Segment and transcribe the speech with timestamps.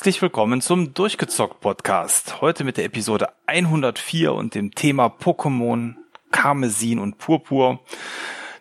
[0.00, 2.40] Herzlich willkommen zum Durchgezockt Podcast.
[2.40, 5.96] Heute mit der Episode 104 und dem Thema Pokémon,
[6.30, 7.80] Karmesin und Purpur.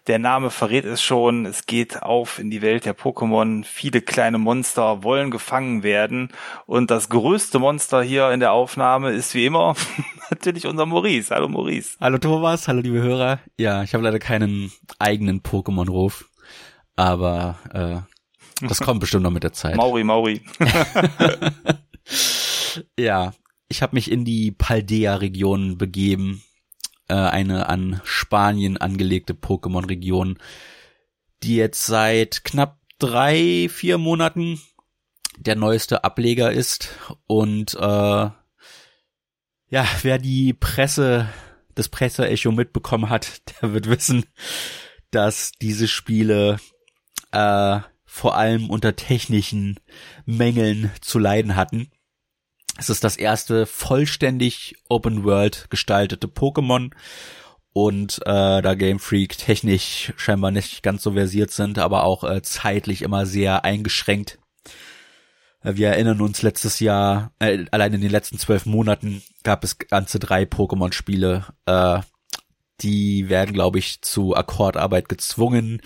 [0.07, 1.45] Der Name verrät es schon.
[1.45, 3.63] Es geht auf in die Welt der Pokémon.
[3.63, 6.27] Viele kleine Monster wollen gefangen werden.
[6.65, 9.77] Und das größte Monster hier in der Aufnahme ist wie immer
[10.29, 11.33] natürlich unser Maurice.
[11.33, 11.95] Hallo Maurice.
[12.01, 13.39] Hallo Thomas, hallo liebe Hörer.
[13.57, 16.25] Ja, ich habe leider keinen eigenen Pokémon-Ruf.
[16.97, 18.08] Aber äh,
[18.61, 19.75] das kommt bestimmt noch mit der Zeit.
[19.75, 20.41] Mauri, Mauri.
[22.97, 23.33] ja,
[23.67, 26.43] ich habe mich in die Paldea-Region begeben,
[27.07, 30.37] äh, eine an Spanien angelegte Pokémon-Region,
[31.43, 34.59] die jetzt seit knapp drei, vier Monaten
[35.37, 36.89] der neueste Ableger ist
[37.27, 38.29] und äh,
[39.71, 41.29] ja, wer die Presse,
[41.75, 44.25] das Presseecho mitbekommen hat, der wird wissen,
[45.11, 46.59] dass diese Spiele
[47.31, 49.79] äh, vor allem unter technischen
[50.25, 51.91] Mängeln zu leiden hatten.
[52.77, 56.91] Es ist das erste vollständig Open World gestaltete Pokémon
[57.71, 62.41] und äh, da Game Freak technisch scheinbar nicht ganz so versiert sind, aber auch äh,
[62.41, 64.39] zeitlich immer sehr eingeschränkt.
[65.61, 69.77] Äh, wir erinnern uns letztes Jahr, äh, allein in den letzten zwölf Monaten gab es
[69.77, 71.99] ganze drei Pokémon-Spiele, äh,
[72.81, 75.81] die werden, glaube ich, zu Akkordarbeit gezwungen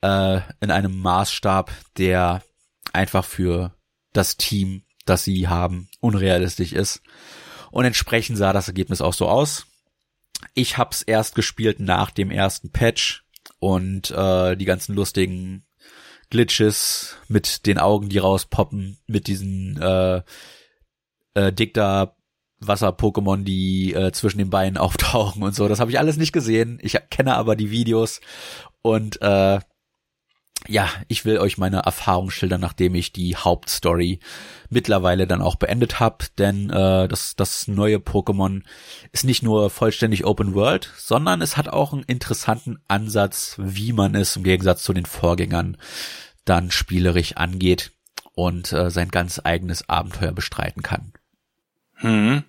[0.00, 2.42] äh, in einem Maßstab, der
[2.92, 3.74] einfach für
[4.12, 7.02] das Team, das sie haben, unrealistisch ist.
[7.70, 9.66] Und entsprechend sah das Ergebnis auch so aus.
[10.54, 13.24] Ich hab's erst gespielt nach dem ersten Patch
[13.58, 15.64] und äh, die ganzen lustigen
[16.30, 20.22] Glitches mit den Augen, die rauspoppen, mit diesen äh,
[21.34, 22.16] äh, Dicta
[22.66, 25.68] Wasser-Pokémon, die äh, zwischen den Beinen auftauchen und so.
[25.68, 26.78] Das habe ich alles nicht gesehen.
[26.82, 28.20] Ich kenne aber die Videos
[28.82, 29.60] und äh,
[30.68, 34.20] ja, ich will euch meine Erfahrung schildern, nachdem ich die Hauptstory
[34.70, 38.62] mittlerweile dann auch beendet habe, denn äh, das, das neue Pokémon
[39.10, 44.14] ist nicht nur vollständig Open World, sondern es hat auch einen interessanten Ansatz, wie man
[44.14, 45.76] es im Gegensatz zu den Vorgängern
[46.44, 47.92] dann spielerisch angeht
[48.34, 51.12] und äh, sein ganz eigenes Abenteuer bestreiten kann.
[52.02, 52.44] Hm.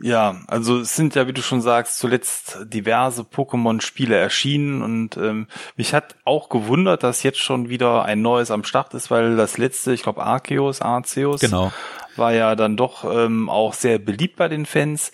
[0.00, 5.48] Ja, also es sind ja, wie du schon sagst, zuletzt diverse Pokémon-Spiele erschienen und ähm,
[5.76, 9.58] mich hat auch gewundert, dass jetzt schon wieder ein neues am Start ist, weil das
[9.58, 11.72] letzte, ich glaube Arceus, Arceus, genau.
[12.18, 15.12] War ja dann doch ähm, auch sehr beliebt bei den Fans.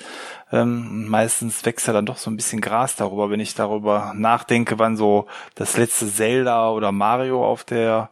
[0.53, 4.79] Ähm, meistens wächst ja dann doch so ein bisschen Gras darüber, wenn ich darüber nachdenke,
[4.79, 8.11] wann so das letzte Zelda oder Mario auf der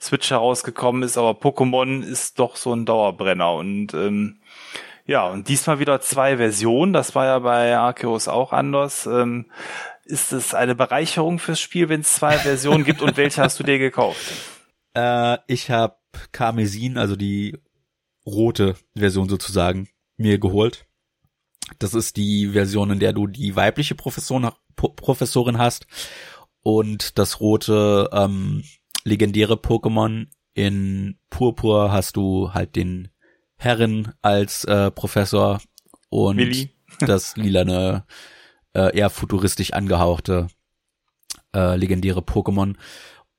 [0.00, 1.16] Switch herausgekommen ist.
[1.16, 4.40] Aber Pokémon ist doch so ein Dauerbrenner und ähm,
[5.06, 6.92] ja, und diesmal wieder zwei Versionen.
[6.92, 9.06] Das war ja bei Arceus auch anders.
[9.06, 9.46] Ähm,
[10.04, 13.02] ist es eine Bereicherung fürs Spiel, wenn es zwei Versionen gibt?
[13.02, 14.20] Und welche hast du dir gekauft?
[14.96, 15.96] Äh, ich habe
[16.30, 17.58] Karmesin, also die
[18.26, 20.86] rote Version sozusagen, mir geholt.
[21.78, 25.86] Das ist die Version, in der du die weibliche Professorin, Professorin hast
[26.62, 28.62] und das rote ähm,
[29.04, 30.26] legendäre Pokémon.
[30.54, 33.08] In Purpur hast du halt den
[33.56, 35.60] Herrin als äh, Professor
[36.10, 36.70] und Willi.
[37.00, 38.04] das lilane,
[38.72, 40.48] äh, eher futuristisch angehauchte
[41.54, 42.74] äh, legendäre Pokémon.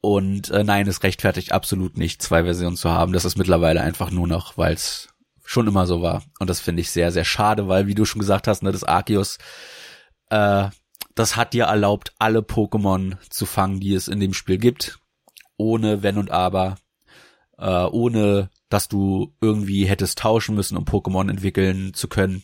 [0.06, 3.12] Und äh, nein, es rechtfertigt absolut nicht, zwei Versionen zu haben.
[3.12, 5.10] Das ist mittlerweile einfach nur noch, weil es
[5.44, 6.22] schon immer so war.
[6.38, 8.84] Und das finde ich sehr, sehr schade, weil, wie du schon gesagt hast, ne, das
[8.84, 9.40] Arceus,
[10.30, 10.68] äh,
[11.16, 15.00] das hat dir erlaubt, alle Pokémon zu fangen, die es in dem Spiel gibt.
[15.58, 16.76] Ohne Wenn und Aber.
[17.58, 22.44] Äh, ohne dass du irgendwie hättest tauschen müssen, um Pokémon entwickeln zu können.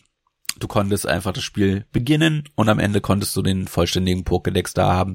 [0.58, 4.94] Du konntest einfach das Spiel beginnen und am Ende konntest du den vollständigen Pokédex da
[4.94, 5.14] haben.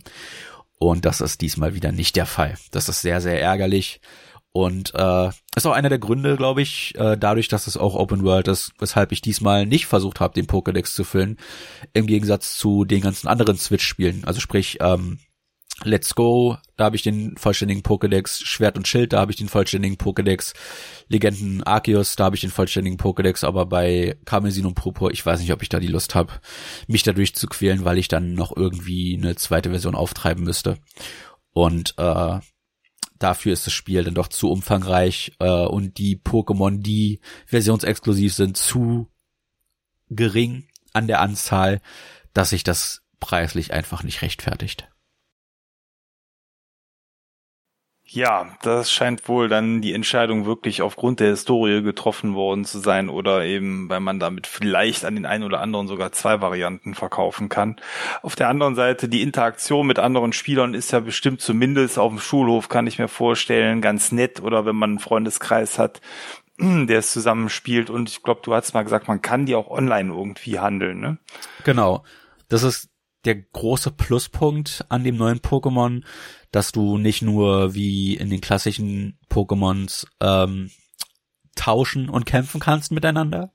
[0.80, 2.56] Und das ist diesmal wieder nicht der Fall.
[2.72, 4.00] Das ist sehr, sehr ärgerlich.
[4.52, 8.24] Und äh, ist auch einer der Gründe, glaube ich, äh, dadurch, dass es auch Open
[8.24, 11.38] World ist, weshalb ich diesmal nicht versucht habe, den Pokédex zu füllen,
[11.94, 14.24] im Gegensatz zu den ganzen anderen Switch-Spielen.
[14.26, 15.20] Also sprich, ähm,
[15.84, 19.48] Let's Go, da habe ich den vollständigen Pokédex, Schwert und Schild, da habe ich den
[19.48, 20.54] vollständigen Pokédex,
[21.08, 25.40] Legenden Arceus, da habe ich den vollständigen Pokédex, aber bei Karmesin und Purpur, ich weiß
[25.40, 26.34] nicht, ob ich da die Lust habe,
[26.88, 30.80] mich dadurch zu quälen, weil ich dann noch irgendwie eine zweite Version auftreiben müsste.
[31.54, 32.40] Und äh,
[33.20, 38.58] dafür ist das Spiel dann doch zu umfangreich äh, und die Pokémon, die versionsexklusiv sind,
[38.58, 39.12] zu
[40.10, 41.82] gering an der Anzahl,
[42.34, 44.90] dass sich das preislich einfach nicht rechtfertigt.
[48.10, 53.10] Ja, das scheint wohl dann die Entscheidung wirklich aufgrund der Historie getroffen worden zu sein
[53.10, 57.50] oder eben, weil man damit vielleicht an den einen oder anderen sogar zwei Varianten verkaufen
[57.50, 57.76] kann.
[58.22, 62.20] Auf der anderen Seite, die Interaktion mit anderen Spielern ist ja bestimmt zumindest auf dem
[62.20, 66.00] Schulhof, kann ich mir vorstellen, ganz nett oder wenn man einen Freundeskreis hat,
[66.60, 67.90] der es zusammenspielt.
[67.90, 71.18] Und ich glaube, du hast mal gesagt, man kann die auch online irgendwie handeln, ne?
[71.66, 72.06] Genau.
[72.48, 72.90] Das ist
[73.26, 76.04] der große Pluspunkt an dem neuen Pokémon,
[76.58, 80.72] dass du nicht nur wie in den klassischen Pokémons ähm,
[81.54, 83.54] tauschen und kämpfen kannst miteinander,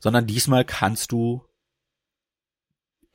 [0.00, 1.44] sondern diesmal kannst du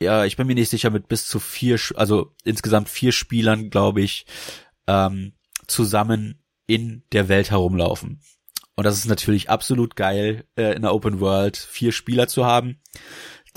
[0.01, 3.99] ja, ich bin mir nicht sicher, mit bis zu vier, also insgesamt vier Spielern, glaube
[3.99, 4.27] ich,
[4.87, 5.33] ähm,
[5.67, 8.21] zusammen in der Welt herumlaufen.
[8.75, 12.79] Und das ist natürlich absolut geil, äh, in der Open World vier Spieler zu haben,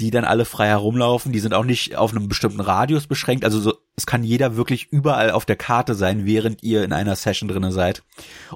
[0.01, 1.31] die dann alle frei herumlaufen.
[1.31, 3.45] Die sind auch nicht auf einem bestimmten Radius beschränkt.
[3.45, 7.17] Also so, es kann jeder wirklich überall auf der Karte sein, während ihr in einer
[7.17, 8.03] Session drinne seid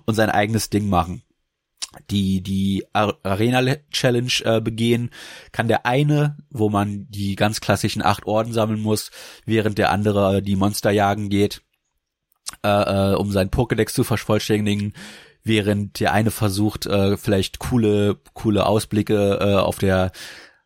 [0.06, 1.22] und sein eigenes Ding machen.
[2.10, 5.10] Die die Arena Challenge äh, begehen,
[5.52, 9.10] kann der eine, wo man die ganz klassischen acht Orden sammeln muss,
[9.44, 11.60] während der andere die Monster jagen geht,
[12.64, 14.94] äh, äh, um seinen Pokédex zu vervollständigen,
[15.42, 20.10] während der eine versucht, äh, vielleicht coole, coole Ausblicke äh, auf der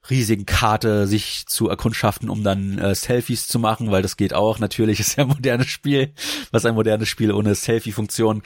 [0.09, 4.59] riesigen Karte sich zu erkundschaften, um dann äh, Selfies zu machen, weil das geht auch.
[4.59, 6.12] Natürlich ist ja ein modernes Spiel,
[6.50, 8.43] was ein modernes Spiel ohne Selfie-Funktion.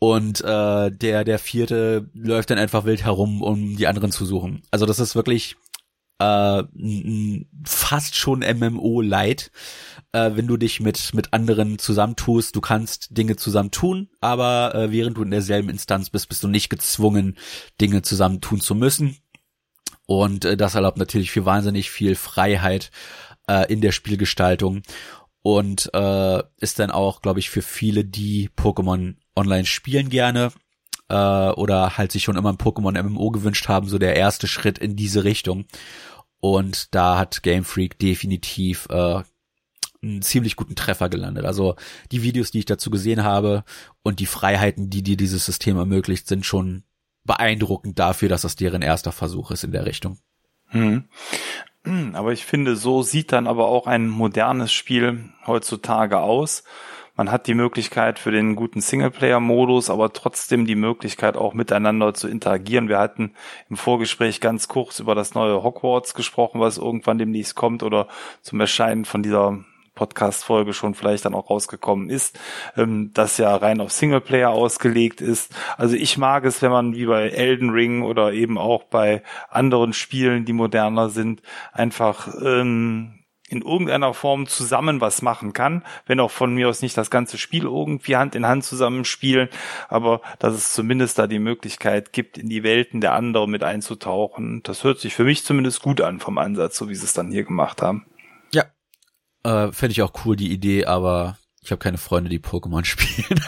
[0.00, 4.62] Und äh, der der vierte läuft dann einfach wild herum, um die anderen zu suchen.
[4.70, 5.56] Also das ist wirklich
[6.20, 6.62] äh,
[7.64, 9.50] fast schon MMO light,
[10.12, 12.54] äh, wenn du dich mit mit anderen zusammentust.
[12.54, 16.48] Du kannst Dinge zusammen tun, aber äh, während du in derselben Instanz bist, bist du
[16.48, 17.36] nicht gezwungen,
[17.80, 19.16] Dinge zusammen tun zu müssen.
[20.10, 22.90] Und äh, das erlaubt natürlich für wahnsinnig viel Freiheit
[23.46, 24.82] äh, in der Spielgestaltung
[25.42, 30.50] und äh, ist dann auch, glaube ich, für viele, die Pokémon online spielen gerne
[31.10, 31.14] äh,
[31.50, 34.96] oder halt sich schon immer ein Pokémon MMO gewünscht haben, so der erste Schritt in
[34.96, 35.66] diese Richtung.
[36.40, 39.20] Und da hat Game Freak definitiv äh,
[40.02, 41.44] einen ziemlich guten Treffer gelandet.
[41.44, 41.76] Also
[42.12, 43.62] die Videos, die ich dazu gesehen habe
[44.02, 46.84] und die Freiheiten, die dir dieses System ermöglicht, sind schon
[47.28, 50.18] beeindruckend dafür, dass das deren erster Versuch ist in der Richtung.
[50.70, 51.04] Hm.
[52.14, 56.64] Aber ich finde, so sieht dann aber auch ein modernes Spiel heutzutage aus.
[57.16, 62.28] Man hat die Möglichkeit für den guten Singleplayer-Modus, aber trotzdem die Möglichkeit auch miteinander zu
[62.28, 62.88] interagieren.
[62.88, 63.32] Wir hatten
[63.70, 68.08] im Vorgespräch ganz kurz über das neue Hogwarts gesprochen, was irgendwann demnächst kommt oder
[68.42, 69.64] zum Erscheinen von dieser
[69.98, 72.38] Podcast-Folge schon vielleicht dann auch rausgekommen ist,
[72.76, 75.54] ähm, das ja rein auf Singleplayer ausgelegt ist.
[75.76, 79.92] Also ich mag es, wenn man wie bei Elden Ring oder eben auch bei anderen
[79.92, 81.42] Spielen, die moderner sind,
[81.72, 83.18] einfach ähm,
[83.48, 87.38] in irgendeiner Form zusammen was machen kann, wenn auch von mir aus nicht das ganze
[87.38, 89.48] Spiel irgendwie Hand in Hand zusammenspielen,
[89.88, 94.62] aber dass es zumindest da die Möglichkeit gibt, in die Welten der anderen mit einzutauchen.
[94.62, 97.30] Das hört sich für mich zumindest gut an vom Ansatz, so wie sie es dann
[97.30, 98.04] hier gemacht haben.
[99.48, 103.40] Äh, fände ich auch cool die Idee, aber ich habe keine Freunde, die Pokémon spielen.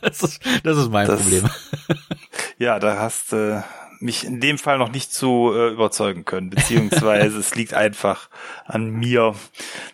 [0.00, 1.50] das, ist, das ist mein das, Problem.
[2.58, 3.60] ja, da hast äh,
[4.00, 8.30] mich in dem Fall noch nicht zu äh, überzeugen können, beziehungsweise es liegt einfach
[8.64, 9.34] an mir,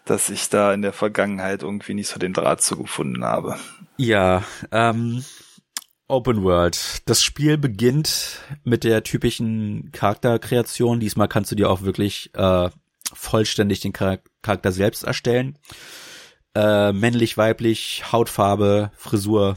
[0.05, 3.57] dass ich da in der Vergangenheit irgendwie nicht so den Draht zu gefunden habe.
[3.97, 5.25] Ja, ähm,
[6.07, 7.03] Open World.
[7.07, 11.01] Das Spiel beginnt mit der typischen Charakterkreation.
[11.01, 12.69] Diesmal kannst du dir auch wirklich äh,
[13.15, 15.59] vollständig den Charakter selbst erstellen.
[16.55, 19.57] Äh, männlich, weiblich, Hautfarbe, Frisur,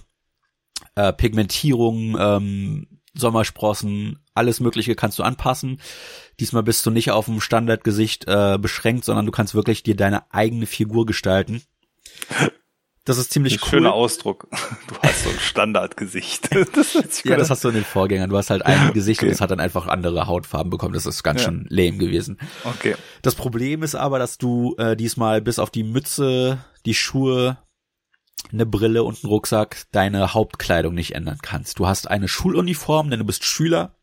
[0.96, 5.82] äh, Pigmentierung, ähm, Sommersprossen, alles Mögliche kannst du anpassen.
[6.40, 10.32] Diesmal bist du nicht auf dem Standardgesicht äh, beschränkt, sondern du kannst wirklich dir deine
[10.32, 11.64] eigene Figur gestalten.
[13.08, 13.70] Das ist ziemlich ein cool.
[13.70, 14.50] Schöner Ausdruck.
[14.90, 16.50] Du hast so ein Standardgesicht.
[16.74, 18.30] Das ja, das hast du in den Vorgängern.
[18.30, 19.28] Du hast halt ein Gesicht okay.
[19.28, 20.94] und es hat dann einfach andere Hautfarben bekommen.
[20.94, 21.46] Das ist ganz ja.
[21.46, 22.38] schön lame gewesen.
[22.66, 22.96] Okay.
[23.22, 27.58] Das Problem ist aber, dass du äh, diesmal bis auf die Mütze, die Schuhe,
[28.52, 31.80] eine Brille und einen Rucksack deine Hauptkleidung nicht ändern kannst.
[31.80, 33.96] Du hast eine Schuluniform, denn du bist Schüler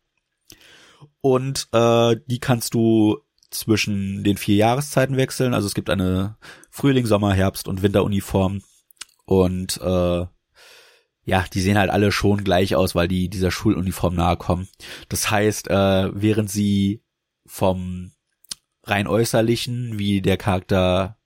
[1.21, 3.19] und äh, die kannst du
[3.51, 5.53] zwischen den vier Jahreszeiten wechseln.
[5.53, 6.37] Also es gibt eine
[6.71, 8.61] Frühling, Sommer, Herbst und Winteruniform
[9.25, 10.25] und äh,
[11.27, 14.67] ja, die sehen halt alle schon gleich aus, weil die dieser Schuluniform nahe kommen.
[15.09, 17.03] Das heißt, äh, während sie
[17.47, 18.11] vom
[18.83, 21.17] rein äußerlichen, wie der Charakter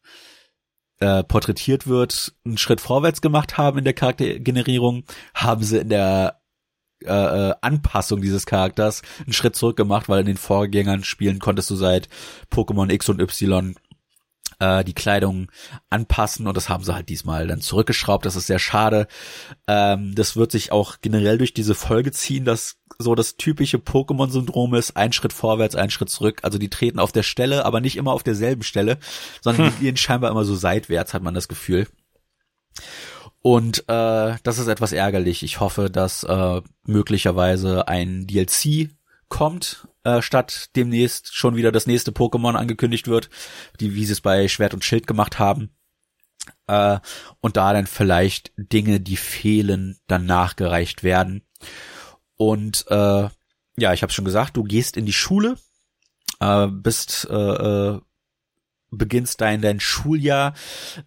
[1.00, 5.04] äh, porträtiert wird, einen Schritt vorwärts gemacht haben in der Charaktergenerierung,
[5.34, 6.40] haben sie in der
[7.06, 11.70] äh, äh, Anpassung dieses Charakters einen Schritt zurück gemacht, weil in den Vorgängern spielen konntest
[11.70, 12.10] du seit
[12.52, 13.76] Pokémon X und Y
[14.60, 15.52] äh, die Kleidung
[15.90, 18.26] anpassen und das haben sie halt diesmal dann zurückgeschraubt.
[18.26, 19.08] Das ist sehr schade.
[19.68, 24.76] Ähm, das wird sich auch generell durch diese Folge ziehen, dass so das typische Pokémon-Syndrom
[24.76, 26.40] ist, ein Schritt vorwärts, ein Schritt zurück.
[26.44, 28.98] Also die treten auf der Stelle, aber nicht immer auf derselben Stelle,
[29.42, 29.74] sondern hm.
[29.78, 31.88] die gehen scheinbar immer so seitwärts, hat man das Gefühl.
[33.42, 35.44] Und äh, das ist etwas ärgerlich.
[35.44, 38.90] Ich hoffe, dass äh, möglicherweise ein DLC
[39.30, 43.30] kommt, äh, statt demnächst schon wieder das nächste Pokémon angekündigt wird,
[43.80, 45.70] die wie sie es bei Schwert und Schild gemacht haben.
[46.68, 47.00] Äh,
[47.40, 51.44] und da dann vielleicht Dinge, die fehlen, dann nachgereicht werden.
[52.38, 53.30] Und äh,
[53.78, 55.58] ja, ich habe schon gesagt, du gehst in die Schule,
[56.40, 58.02] äh, bist äh, äh,
[58.92, 60.54] beginnst dein dein Schuljahr.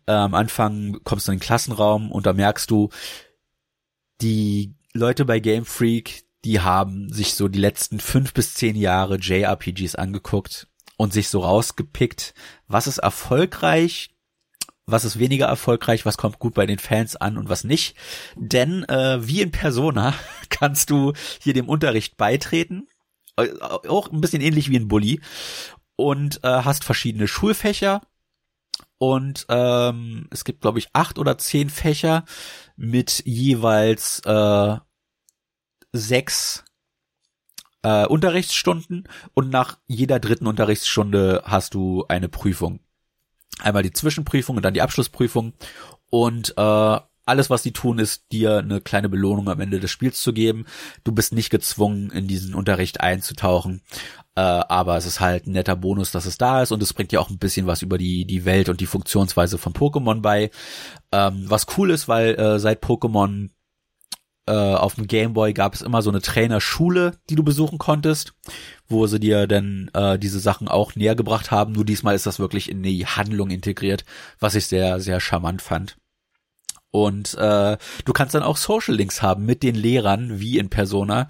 [0.06, 2.90] Äh, am Anfang kommst du in den Klassenraum und da merkst du,
[4.20, 9.16] die Leute bei Game Freak, die haben sich so die letzten fünf bis zehn Jahre
[9.16, 12.34] JRPGs angeguckt und sich so rausgepickt,
[12.66, 14.10] was ist erfolgreich,
[14.86, 17.96] was ist weniger erfolgreich, was kommt gut bei den Fans an und was nicht.
[18.36, 20.14] Denn äh, wie in Persona
[20.48, 22.88] kannst du hier dem Unterricht beitreten,
[23.36, 25.20] äh, auch ein bisschen ähnlich wie in Bully
[25.96, 28.02] und äh, hast verschiedene Schulfächer
[28.98, 32.24] und ähm, es gibt glaube ich acht oder zehn Fächer
[32.76, 34.76] mit jeweils äh,
[35.92, 36.64] sechs
[37.82, 42.80] äh, Unterrichtsstunden und nach jeder dritten Unterrichtsstunde hast du eine Prüfung.
[43.60, 45.52] Einmal die Zwischenprüfung und dann die Abschlussprüfung
[46.10, 50.20] und äh, alles, was die tun, ist dir eine kleine Belohnung am Ende des Spiels
[50.20, 50.66] zu geben.
[51.04, 53.82] Du bist nicht gezwungen, in diesen Unterricht einzutauchen.
[54.34, 57.12] Äh, aber es ist halt ein netter Bonus, dass es da ist und es bringt
[57.12, 60.50] dir auch ein bisschen was über die, die Welt und die Funktionsweise von Pokémon bei.
[61.12, 63.50] Ähm, was cool ist, weil äh, seit Pokémon
[64.46, 68.34] äh, auf dem Gameboy gab es immer so eine Trainerschule, die du besuchen konntest,
[68.88, 71.72] wo sie dir dann äh, diese Sachen auch näher gebracht haben.
[71.72, 74.04] Nur diesmal ist das wirklich in die Handlung integriert,
[74.40, 75.96] was ich sehr, sehr charmant fand.
[76.90, 81.28] Und äh, du kannst dann auch Social Links haben mit den Lehrern, wie in Persona.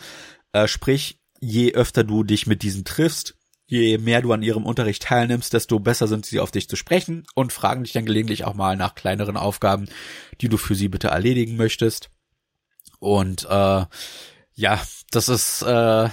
[0.52, 5.02] Äh, sprich, je öfter du dich mit diesen triffst, je mehr du an ihrem Unterricht
[5.02, 8.54] teilnimmst, desto besser sind sie auf dich zu sprechen und fragen dich dann gelegentlich auch
[8.54, 9.86] mal nach kleineren Aufgaben,
[10.40, 12.10] die du für sie bitte erledigen möchtest.
[13.02, 13.84] Und äh,
[14.54, 14.80] ja,
[15.10, 16.08] das ist äh,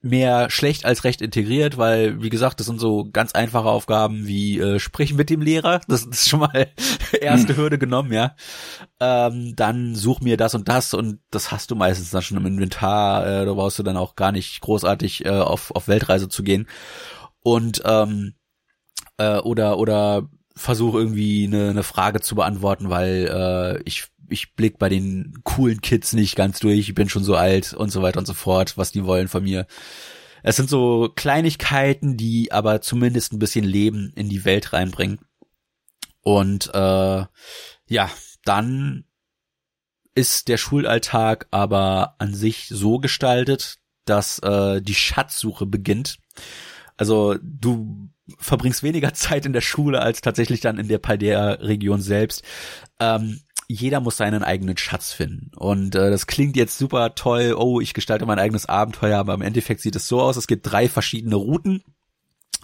[0.00, 4.58] mehr schlecht als recht integriert, weil, wie gesagt, das sind so ganz einfache Aufgaben wie
[4.58, 5.82] äh, sprechen mit dem Lehrer.
[5.88, 6.68] Das ist schon mal
[7.20, 7.56] erste hm.
[7.56, 8.34] Hürde genommen, ja.
[9.00, 12.46] Ähm, dann such mir das und das und das hast du meistens dann schon im
[12.46, 13.26] Inventar.
[13.26, 16.68] Äh, da brauchst du dann auch gar nicht großartig äh, auf, auf Weltreise zu gehen.
[17.42, 18.32] Und ähm,
[19.18, 24.78] äh, oder oder versuche irgendwie eine, eine Frage zu beantworten, weil äh, ich ich blick
[24.78, 28.18] bei den coolen Kids nicht ganz durch, ich bin schon so alt und so weiter
[28.18, 29.66] und so fort, was die wollen von mir.
[30.42, 35.20] Es sind so Kleinigkeiten, die aber zumindest ein bisschen Leben in die Welt reinbringen.
[36.22, 37.24] Und äh,
[37.86, 38.10] ja,
[38.44, 39.04] dann
[40.14, 46.18] ist der Schulalltag aber an sich so gestaltet, dass äh, die Schatzsuche beginnt.
[46.96, 52.42] Also du verbringst weniger Zeit in der Schule als tatsächlich dann in der Paldea-Region selbst.
[53.00, 53.40] Ähm,
[53.72, 55.50] jeder muss seinen eigenen Schatz finden.
[55.56, 59.42] Und äh, das klingt jetzt super toll, oh, ich gestalte mein eigenes Abenteuer, aber im
[59.42, 61.82] Endeffekt sieht es so aus, es gibt drei verschiedene Routen.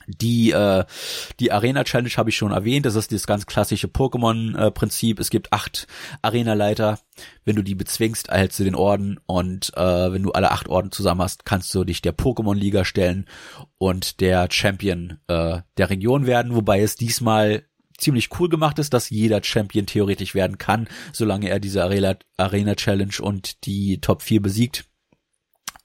[0.06, 0.84] Die äh,
[1.38, 2.86] die Arena Challenge habe ich schon erwähnt.
[2.86, 5.20] Das ist das ganz klassische Pokémon-Prinzip.
[5.20, 5.86] es gibt acht
[6.22, 6.98] Arena-Leiter.
[7.44, 9.20] Wenn du die bezwingst, erhältst du den Orden.
[9.26, 13.26] Und äh, wenn du alle acht Orden zusammen hast, kannst du dich der Pokémon-Liga stellen
[13.76, 16.54] und der Champion äh, der Region werden.
[16.54, 17.64] Wobei es diesmal
[17.98, 23.14] ziemlich cool gemacht ist, dass jeder Champion theoretisch werden kann, solange er diese Arena, Challenge
[23.20, 24.84] und die Top 4 besiegt.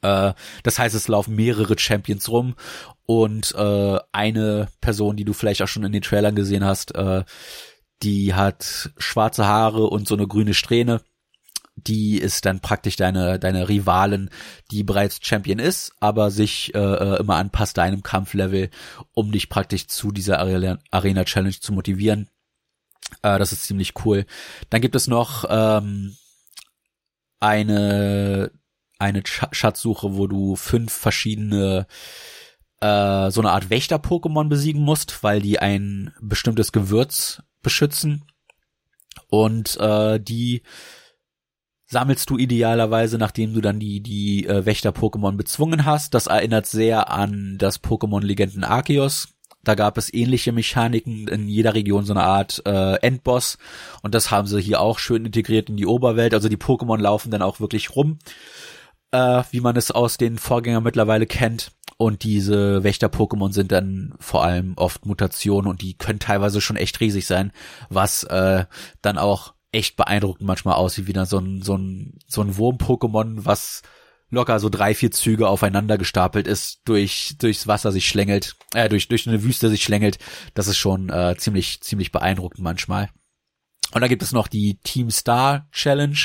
[0.01, 2.55] Äh, das heißt, es laufen mehrere Champions rum
[3.05, 7.24] und äh, eine Person, die du vielleicht auch schon in den Trailern gesehen hast, äh,
[8.03, 11.01] die hat schwarze Haare und so eine grüne Strähne
[11.75, 14.30] die ist dann praktisch deine, deine Rivalin,
[14.72, 18.70] die bereits Champion ist, aber sich äh, äh, immer anpasst deinem Kampflevel,
[19.13, 22.30] um dich praktisch zu dieser Arena Challenge zu motivieren.
[23.22, 24.25] Äh, das ist ziemlich cool.
[24.70, 26.15] Dann gibt es noch ähm,
[27.39, 28.51] eine
[29.00, 31.88] eine Schatzsuche, wo du fünf verschiedene
[32.80, 38.25] äh, so eine Art Wächter-Pokémon besiegen musst, weil die ein bestimmtes Gewürz beschützen
[39.27, 40.63] und äh, die
[41.94, 46.14] sammelst du idealerweise, nachdem du dann die, die äh, Wächter-Pokémon bezwungen hast.
[46.14, 49.30] Das erinnert sehr an das Pokémon-Legenden Arceus.
[49.64, 53.58] Da gab es ähnliche Mechaniken in jeder Region, so eine Art äh, Endboss.
[54.02, 56.34] Und das haben sie hier auch schön integriert in die Oberwelt.
[56.34, 58.20] Also die Pokémon laufen dann auch wirklich rum,
[59.12, 61.72] äh, wie man es aus den Vorgängern mittlerweile kennt.
[61.96, 67.00] Und diese Wächter-Pokémon sind dann vor allem oft Mutationen und die können teilweise schon echt
[67.00, 67.54] riesig sein,
[67.90, 68.66] was äh,
[69.02, 73.46] dann auch echt beeindruckend manchmal aussieht, wie dann so ein, so ein, so ein Wurm-Pokémon,
[73.46, 73.82] was
[74.30, 79.08] locker so drei, vier Züge aufeinander gestapelt ist, durch, durchs Wasser sich schlängelt, äh, durch,
[79.08, 80.18] durch eine Wüste sich schlängelt.
[80.53, 83.10] Das ist schon äh, ziemlich, ziemlich beeindruckend manchmal.
[83.94, 86.18] Und dann gibt es noch die Team Star Challenge.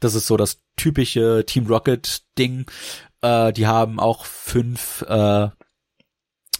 [0.00, 2.70] Das ist so das typische Team Rocket Ding.
[3.22, 5.48] Äh, die haben auch fünf, äh,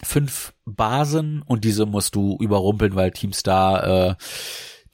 [0.03, 4.15] fünf Basen und diese musst du überrumpeln, weil Team Star äh,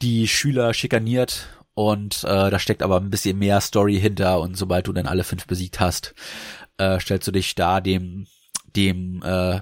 [0.02, 4.87] die Schüler schikaniert und äh, da steckt aber ein bisschen mehr Story hinter und sobald
[4.87, 6.14] du dann alle fünf besiegt hast,
[6.76, 8.26] äh, stellst du dich da dem
[8.75, 9.61] dem äh,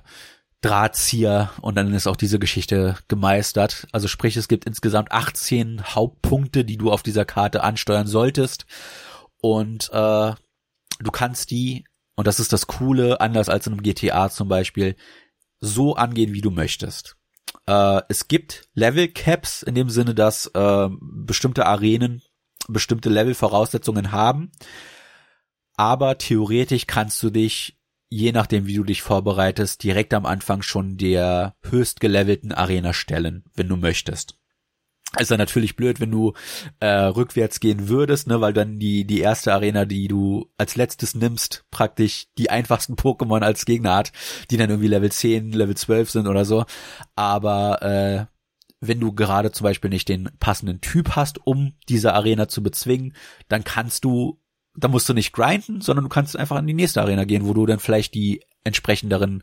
[0.62, 3.86] Drahtzieher und dann ist auch diese Geschichte gemeistert.
[3.92, 8.66] Also sprich, es gibt insgesamt 18 Hauptpunkte, die du auf dieser Karte ansteuern solltest
[9.40, 10.32] und äh,
[11.00, 11.84] du kannst die
[12.16, 14.96] und das ist das Coole, anders als in einem GTA zum Beispiel,
[15.60, 17.16] so angehen, wie du möchtest.
[17.66, 22.22] Äh, es gibt Level Caps in dem Sinne, dass äh, bestimmte Arenen
[22.68, 24.52] bestimmte Level-Voraussetzungen haben.
[25.76, 27.78] Aber theoretisch kannst du dich,
[28.08, 33.44] je nachdem wie du dich vorbereitest, direkt am Anfang schon der höchst gelevelten Arena stellen,
[33.54, 34.39] wenn du möchtest
[35.18, 36.34] ist dann natürlich blöd, wenn du
[36.78, 41.14] äh, rückwärts gehen würdest, ne, weil dann die die erste Arena, die du als letztes
[41.14, 44.12] nimmst, praktisch die einfachsten Pokémon als Gegner hat,
[44.50, 46.64] die dann irgendwie Level 10, Level 12 sind oder so.
[47.16, 48.26] Aber äh,
[48.80, 53.14] wenn du gerade zum Beispiel nicht den passenden Typ hast, um diese Arena zu bezwingen,
[53.48, 54.40] dann kannst du,
[54.76, 57.52] da musst du nicht grinden, sondern du kannst einfach in die nächste Arena gehen, wo
[57.52, 59.42] du dann vielleicht die entsprechenderen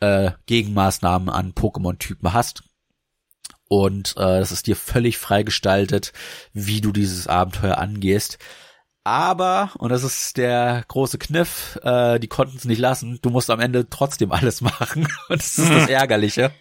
[0.00, 2.64] äh, Gegenmaßnahmen an Pokémon-Typen hast
[3.72, 6.12] und äh, das ist dir völlig freigestaltet,
[6.52, 8.36] wie du dieses Abenteuer angehst.
[9.02, 13.48] Aber, und das ist der große Kniff, äh, die konnten es nicht lassen, du musst
[13.48, 15.08] am Ende trotzdem alles machen.
[15.30, 16.52] Und das ist das Ärgerliche,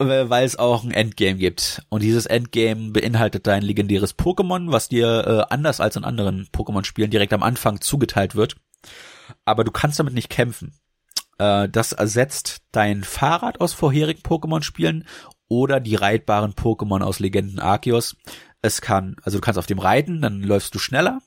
[0.00, 1.82] weil es auch ein Endgame gibt.
[1.88, 7.12] Und dieses Endgame beinhaltet dein legendäres Pokémon, was dir äh, anders als in anderen Pokémon-Spielen
[7.12, 8.56] direkt am Anfang zugeteilt wird.
[9.44, 10.74] Aber du kannst damit nicht kämpfen.
[11.38, 15.04] Äh, das ersetzt dein Fahrrad aus vorherigen Pokémon-Spielen
[15.48, 18.16] oder die reitbaren Pokémon aus Legenden Arceus.
[18.62, 21.20] Es kann, also du kannst auf dem reiten, dann läufst du schneller.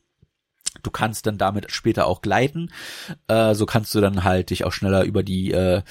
[0.83, 2.71] Du kannst dann damit später auch gleiten.
[3.27, 5.81] Äh, so kannst du dann halt dich auch schneller über die äh,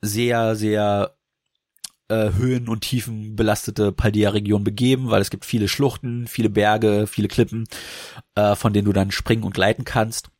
[0.00, 1.16] sehr, sehr
[2.08, 7.28] äh, Höhen und Tiefen belastete Paldea-Region begeben, weil es gibt viele Schluchten, viele Berge, viele
[7.28, 7.68] Klippen,
[8.34, 10.30] äh, von denen du dann springen und gleiten kannst.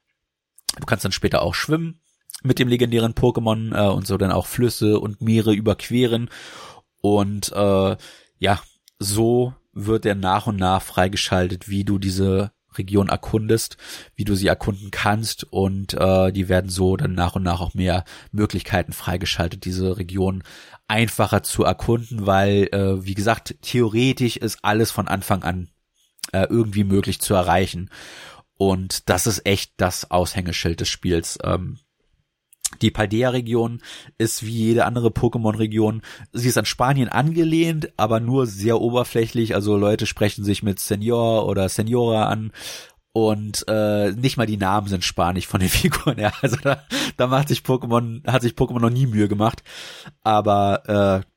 [0.79, 2.01] Du kannst dann später auch schwimmen
[2.43, 6.31] mit dem legendären Pokémon äh, und so dann auch Flüsse und Meere überqueren
[7.01, 7.97] und äh,
[8.39, 8.61] ja,
[8.99, 13.77] so wird er nach und nach freigeschaltet, wie du diese Region erkundest,
[14.15, 17.75] wie du sie erkunden kannst und äh, die werden so dann nach und nach auch
[17.75, 20.43] mehr Möglichkeiten freigeschaltet, diese Region
[20.87, 25.69] einfacher zu erkunden, weil, äh, wie gesagt, theoretisch ist alles von Anfang an
[26.33, 27.91] äh, irgendwie möglich zu erreichen.
[28.57, 31.39] Und das ist echt das Aushängeschild des Spiels.
[31.43, 31.79] Ähm,
[32.83, 33.81] die Paldea-Region
[34.19, 36.03] ist wie jede andere Pokémon-Region.
[36.33, 39.55] Sie ist an Spanien angelehnt, aber nur sehr oberflächlich.
[39.55, 42.53] Also Leute sprechen sich mit Senor oder Senora an
[43.13, 46.33] und äh, nicht mal die Namen sind spanisch von den Figuren her.
[46.43, 46.85] Also da,
[47.17, 49.65] da macht sich Pokémon, hat sich Pokémon noch nie Mühe gemacht.
[50.23, 51.29] Aber äh,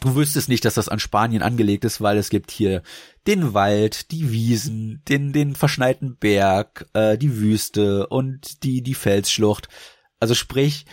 [0.00, 2.82] du wüsstest nicht, dass das an Spanien angelegt ist, weil es gibt hier
[3.26, 9.68] den Wald, die Wiesen, den den verschneiten Berg, äh, die Wüste und die die Felsschlucht.
[10.22, 10.86] Also sprich,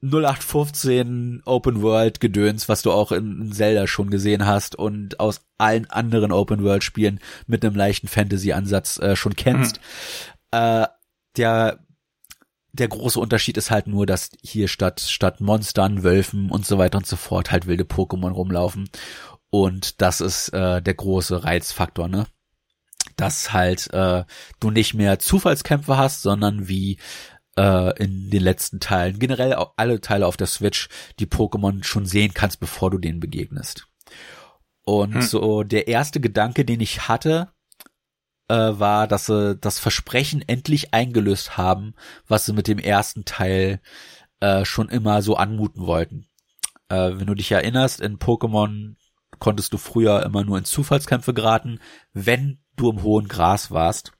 [0.00, 5.90] 0815 Open World Gedöns, was du auch in Zelda schon gesehen hast und aus allen
[5.90, 9.76] anderen Open World Spielen mit einem leichten Fantasy Ansatz äh, schon kennst.
[9.76, 10.58] Mhm.
[10.58, 10.86] Äh,
[11.36, 11.80] der
[12.72, 16.96] der große Unterschied ist halt nur, dass hier statt statt Monstern, Wölfen und so weiter
[16.96, 18.88] und so fort halt wilde Pokémon rumlaufen
[19.50, 22.26] und das ist äh, der große Reizfaktor, ne?
[23.16, 24.24] Dass halt äh,
[24.60, 26.96] du nicht mehr Zufallskämpfe hast, sondern wie
[27.56, 30.88] äh, in den letzten Teilen, generell alle Teile auf der Switch,
[31.18, 33.88] die Pokémon schon sehen kannst, bevor du denen begegnest.
[34.84, 35.22] Und hm.
[35.22, 37.52] so der erste Gedanke, den ich hatte,
[38.48, 41.94] äh, war, dass sie das Versprechen endlich eingelöst haben,
[42.26, 43.80] was sie mit dem ersten Teil
[44.40, 46.26] äh, schon immer so anmuten wollten.
[46.88, 48.96] Äh, wenn du dich erinnerst, in Pokémon
[49.38, 51.80] konntest du früher immer nur in Zufallskämpfe geraten,
[52.12, 54.12] wenn du im hohen Gras warst.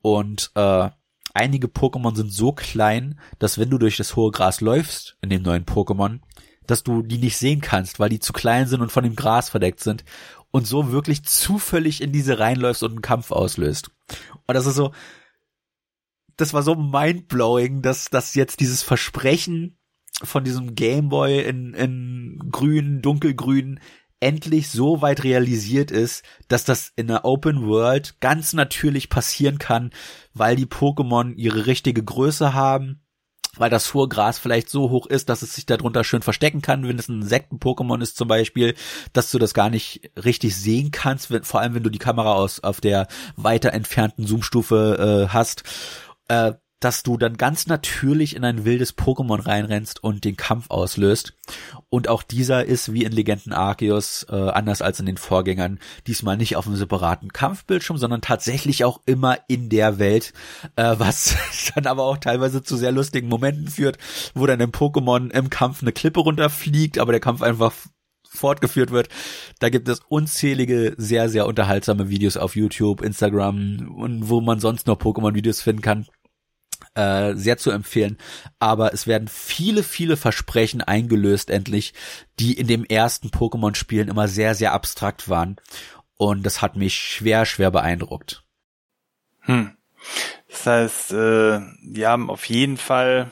[0.00, 0.90] Und äh,
[1.34, 5.42] einige Pokémon sind so klein, dass wenn du durch das hohe Gras läufst in dem
[5.42, 6.20] neuen Pokémon,
[6.66, 9.50] dass du die nicht sehen kannst, weil die zu klein sind und von dem Gras
[9.50, 10.04] verdeckt sind
[10.50, 13.90] und so wirklich zufällig in diese reinläufst und einen Kampf auslöst.
[14.46, 14.92] Und das ist so,
[16.36, 19.78] das war so mindblowing, dass, dass jetzt dieses Versprechen
[20.22, 23.80] von diesem Gameboy in, in grün, dunkelgrün
[24.22, 29.90] endlich so weit realisiert ist, dass das in der Open World ganz natürlich passieren kann,
[30.32, 33.02] weil die Pokémon ihre richtige Größe haben,
[33.56, 36.86] weil das hohe Gras vielleicht so hoch ist, dass es sich darunter schön verstecken kann,
[36.88, 38.74] wenn es ein Insekten-Pokémon ist zum Beispiel,
[39.12, 42.32] dass du das gar nicht richtig sehen kannst, wenn, vor allem wenn du die Kamera
[42.32, 45.64] aus auf der weiter entfernten Zoomstufe äh, hast.
[46.28, 51.34] Äh, dass du dann ganz natürlich in ein wildes Pokémon reinrennst und den Kampf auslöst.
[51.88, 56.36] Und auch dieser ist wie in Legenden Arceus, äh, anders als in den Vorgängern, diesmal
[56.36, 60.32] nicht auf einem separaten Kampfbildschirm, sondern tatsächlich auch immer in der Welt,
[60.74, 61.36] äh, was
[61.74, 63.98] dann aber auch teilweise zu sehr lustigen Momenten führt,
[64.34, 67.72] wo dann im Pokémon im Kampf eine Klippe runterfliegt, aber der Kampf einfach
[68.24, 69.08] fortgeführt wird.
[69.60, 74.88] Da gibt es unzählige, sehr, sehr unterhaltsame Videos auf YouTube, Instagram und wo man sonst
[74.88, 76.06] noch Pokémon-Videos finden kann
[76.94, 78.18] äh, sehr zu empfehlen.
[78.58, 81.94] Aber es werden viele, viele Versprechen eingelöst endlich,
[82.38, 85.56] die in dem ersten Pokémon-Spielen immer sehr, sehr abstrakt waren.
[86.16, 88.44] Und das hat mich schwer, schwer beeindruckt.
[89.40, 89.76] Hm.
[90.48, 93.30] Das heißt, äh, wir haben auf jeden Fall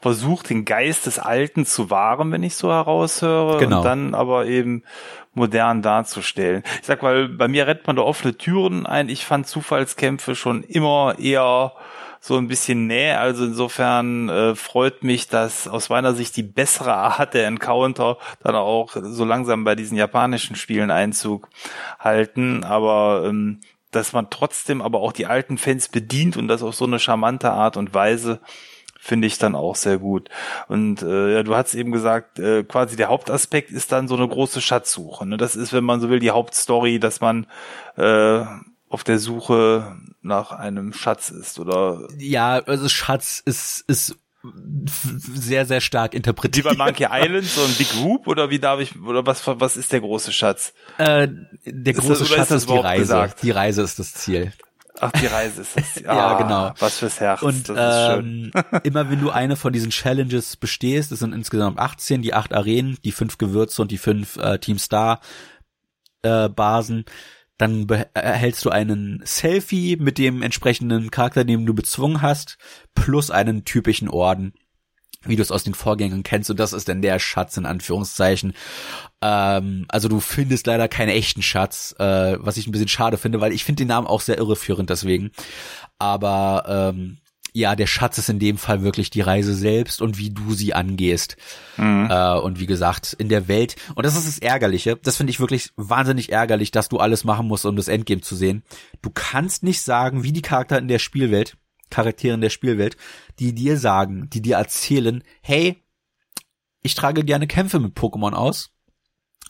[0.00, 3.78] versucht, den Geist des Alten zu wahren, wenn ich so heraushöre, genau.
[3.78, 4.84] und dann aber eben
[5.34, 6.62] modern darzustellen.
[6.80, 9.08] Ich sag mal, bei mir rennt man da offene Türen ein.
[9.08, 11.72] Ich fand Zufallskämpfe schon immer eher
[12.26, 13.18] so ein bisschen Nähe.
[13.18, 18.56] Also insofern äh, freut mich, dass aus meiner Sicht die bessere Art der Encounter dann
[18.56, 21.48] auch so langsam bei diesen japanischen Spielen Einzug
[22.00, 22.64] halten.
[22.64, 23.60] Aber ähm,
[23.92, 27.52] dass man trotzdem aber auch die alten Fans bedient und das auf so eine charmante
[27.52, 28.40] Art und Weise
[28.98, 30.28] finde ich dann auch sehr gut.
[30.66, 34.26] Und äh, ja, du hast eben gesagt, äh, quasi der Hauptaspekt ist dann so eine
[34.26, 35.24] große Schatzsuche.
[35.26, 35.36] Ne?
[35.36, 37.46] Das ist, wenn man so will, die Hauptstory, dass man
[37.96, 38.44] äh,
[38.96, 42.08] auf der Suche nach einem Schatz ist, oder?
[42.16, 44.16] Ja, also Schatz ist, ist
[45.34, 46.64] sehr, sehr stark interpretiert.
[46.64, 49.76] Wie bei Monkey Island, so ein Big Whoop, oder wie darf ich, oder was, was
[49.76, 50.72] ist der große Schatz?
[50.96, 51.28] Äh,
[51.66, 53.02] der große ist das, Schatz ist, ist die Reise.
[53.02, 53.42] Gesagt?
[53.42, 54.54] Die Reise ist das Ziel.
[54.98, 55.84] Ach, die Reise ist das.
[56.06, 56.74] Ah, ja, genau.
[56.78, 57.42] Was fürs Herz.
[57.42, 58.50] Und ähm,
[58.82, 62.96] immer wenn du eine von diesen Challenges bestehst, es sind insgesamt 18, die acht Arenen,
[63.04, 65.20] die fünf Gewürze und die fünf äh, Team Star
[66.22, 67.04] äh, Basen,
[67.58, 72.58] dann erhältst du einen Selfie mit dem entsprechenden Charakter, den du bezwungen hast,
[72.94, 74.52] plus einen typischen Orden,
[75.24, 76.50] wie du es aus den Vorgängern kennst.
[76.50, 78.52] Und das ist dann der Schatz in Anführungszeichen.
[79.22, 83.40] Ähm, also du findest leider keinen echten Schatz, äh, was ich ein bisschen schade finde,
[83.40, 85.30] weil ich finde den Namen auch sehr irreführend deswegen.
[85.98, 87.18] Aber ähm,
[87.56, 90.74] ja, der Schatz ist in dem Fall wirklich die Reise selbst und wie du sie
[90.74, 91.38] angehst.
[91.78, 92.08] Mhm.
[92.10, 95.40] Äh, und wie gesagt, in der Welt, und das ist das Ärgerliche, das finde ich
[95.40, 98.62] wirklich wahnsinnig ärgerlich, dass du alles machen musst, um das Endgame zu sehen.
[99.00, 101.56] Du kannst nicht sagen, wie die Charakter in der Spielwelt,
[101.88, 102.98] Charaktere in der Spielwelt,
[103.38, 105.82] die dir sagen, die dir erzählen, hey,
[106.82, 108.70] ich trage gerne Kämpfe mit Pokémon aus,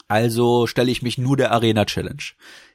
[0.06, 2.22] also stelle ich mich nur der Arena Challenge.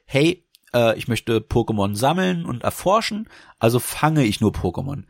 [0.04, 5.04] Hey, äh, ich möchte Pokémon sammeln und erforschen, also fange ich nur Pokémon.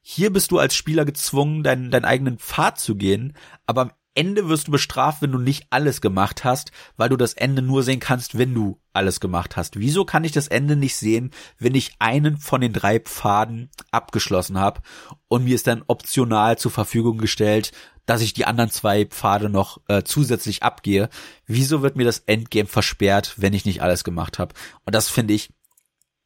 [0.00, 3.34] Hier bist du als Spieler gezwungen, deinen, deinen eigenen Pfad zu gehen,
[3.66, 7.34] aber am Ende wirst du bestraft, wenn du nicht alles gemacht hast, weil du das
[7.34, 9.78] Ende nur sehen kannst, wenn du alles gemacht hast.
[9.78, 14.58] Wieso kann ich das Ende nicht sehen, wenn ich einen von den drei Pfaden abgeschlossen
[14.58, 14.80] habe
[15.28, 17.70] und mir ist dann optional zur Verfügung gestellt,
[18.08, 21.10] dass ich die anderen zwei Pfade noch äh, zusätzlich abgehe.
[21.46, 24.54] Wieso wird mir das Endgame versperrt, wenn ich nicht alles gemacht habe?
[24.86, 25.50] Und das finde ich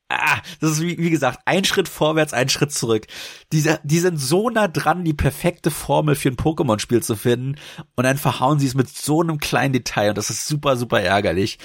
[0.08, 3.06] ah, das ist wie, wie gesagt, ein Schritt vorwärts, ein Schritt zurück.
[3.52, 7.56] Die, die sind so nah dran, die perfekte Formel für ein Pokémon-Spiel zu finden
[7.96, 11.00] und dann verhauen sie es mit so einem kleinen Detail und das ist super, super
[11.00, 11.58] ärgerlich.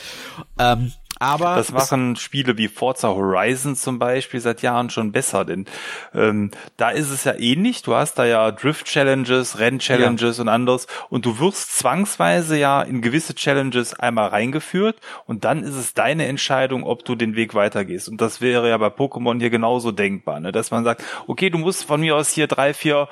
[0.57, 5.65] Ähm, aber das machen Spiele wie Forza Horizon zum Beispiel seit Jahren schon besser, denn
[6.13, 7.81] ähm, da ist es ja ähnlich.
[7.81, 10.41] Du hast da ja Drift Challenges, Renn Challenges ja.
[10.41, 15.75] und anderes und du wirst zwangsweise ja in gewisse Challenges einmal reingeführt und dann ist
[15.75, 18.09] es deine Entscheidung, ob du den Weg weitergehst.
[18.09, 20.51] Und das wäre ja bei Pokémon hier genauso denkbar, ne?
[20.51, 23.07] dass man sagt, okay, du musst von mir aus hier drei, vier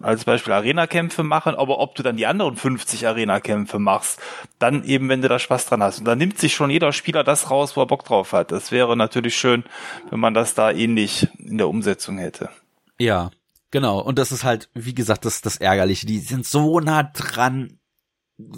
[0.00, 4.20] als Beispiel Arena-Kämpfe machen, aber ob du dann die anderen 50 Arena-Kämpfe machst,
[4.58, 5.98] dann eben, wenn du da Spaß dran hast.
[5.98, 8.52] Und dann nimmt sich schon jeder Spieler das raus, wo er Bock drauf hat.
[8.52, 9.64] Das wäre natürlich schön,
[10.10, 12.50] wenn man das da ähnlich in der Umsetzung hätte.
[12.98, 13.30] Ja,
[13.70, 14.00] genau.
[14.00, 16.06] Und das ist halt, wie gesagt, das, das Ärgerliche.
[16.06, 17.78] Die sind so nah dran,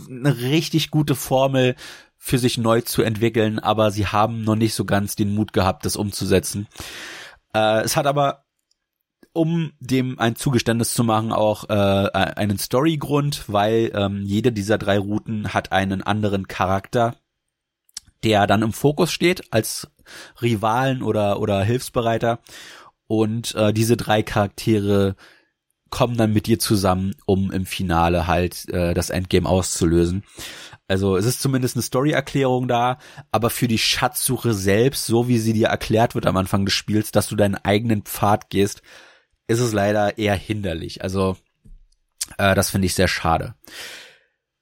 [0.08, 1.76] eine richtig gute Formel
[2.16, 5.84] für sich neu zu entwickeln, aber sie haben noch nicht so ganz den Mut gehabt,
[5.84, 6.68] das umzusetzen.
[7.54, 8.44] Äh, es hat aber
[9.34, 14.98] um dem ein Zugeständnis zu machen, auch äh, einen Storygrund, weil ähm, jede dieser drei
[14.98, 17.16] Routen hat einen anderen Charakter,
[18.24, 19.88] der dann im Fokus steht als
[20.40, 22.40] Rivalen oder oder Hilfsbereiter
[23.06, 25.16] und äh, diese drei Charaktere
[25.90, 30.24] kommen dann mit dir zusammen, um im Finale halt äh, das Endgame auszulösen.
[30.88, 32.98] Also es ist zumindest eine Story-Erklärung da,
[33.30, 37.12] aber für die Schatzsuche selbst, so wie sie dir erklärt wird am Anfang des Spiels,
[37.12, 38.82] dass du deinen eigenen Pfad gehst,
[39.46, 41.02] ist es leider eher hinderlich.
[41.02, 41.36] Also
[42.38, 43.54] äh, das finde ich sehr schade.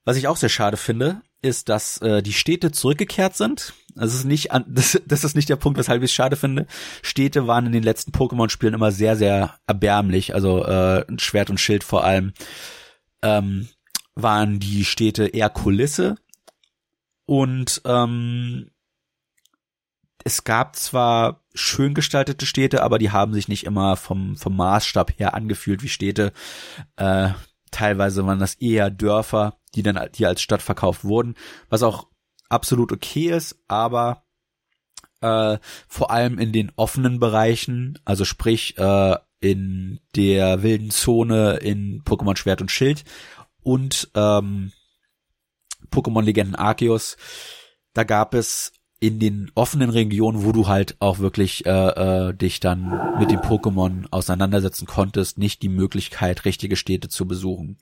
[0.05, 3.75] Was ich auch sehr schade finde, ist, dass äh, die Städte zurückgekehrt sind.
[3.95, 6.67] Das ist nicht an, das, das ist nicht der Punkt, weshalb ich es schade finde.
[7.03, 10.35] Städte waren in den letzten Pokémon-Spielen immer sehr, sehr erbärmlich.
[10.35, 12.33] Also äh, Schwert und Schild vor allem
[13.23, 13.69] ähm,
[14.15, 16.17] waren die Städte eher Kulisse
[17.27, 18.71] und ähm,
[20.25, 25.19] es gab zwar schön gestaltete Städte, aber die haben sich nicht immer vom, vom Maßstab
[25.19, 26.33] her angefühlt wie Städte.
[26.97, 27.31] Äh,
[27.73, 31.35] teilweise waren das eher Dörfer, die dann die als Stadt verkauft wurden,
[31.69, 32.07] was auch
[32.49, 34.25] absolut okay ist, aber
[35.21, 35.59] äh,
[35.89, 42.37] vor allem in den offenen Bereichen, also sprich äh, in der wilden Zone in Pokémon
[42.37, 43.05] Schwert und Schild
[43.63, 44.73] und ähm,
[45.91, 47.17] Pokémon Legenden Arceus,
[47.93, 48.73] da gab es
[49.03, 53.41] in den offenen Regionen, wo du halt auch wirklich äh, äh, dich dann mit dem
[53.41, 57.79] Pokémon auseinandersetzen konntest, nicht die Möglichkeit, richtige Städte zu besuchen.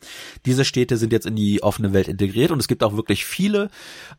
[0.47, 3.69] Diese Städte sind jetzt in die offene Welt integriert und es gibt auch wirklich viele,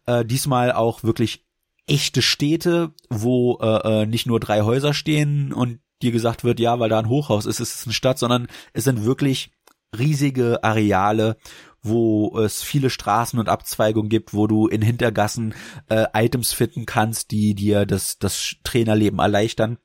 [0.06, 1.44] äh, diesmal auch wirklich
[1.88, 6.80] echte Städte, wo äh, äh, nicht nur drei Häuser stehen und dir gesagt wird, ja,
[6.80, 9.50] weil da ein Hochhaus ist, ist es eine Stadt, sondern es sind wirklich
[9.98, 11.36] riesige Areale,
[11.84, 15.54] wo es viele Straßen und Abzweigungen gibt, wo du in Hintergassen
[15.90, 19.78] äh, Items finden kannst, die dir das, das Trainerleben erleichtern.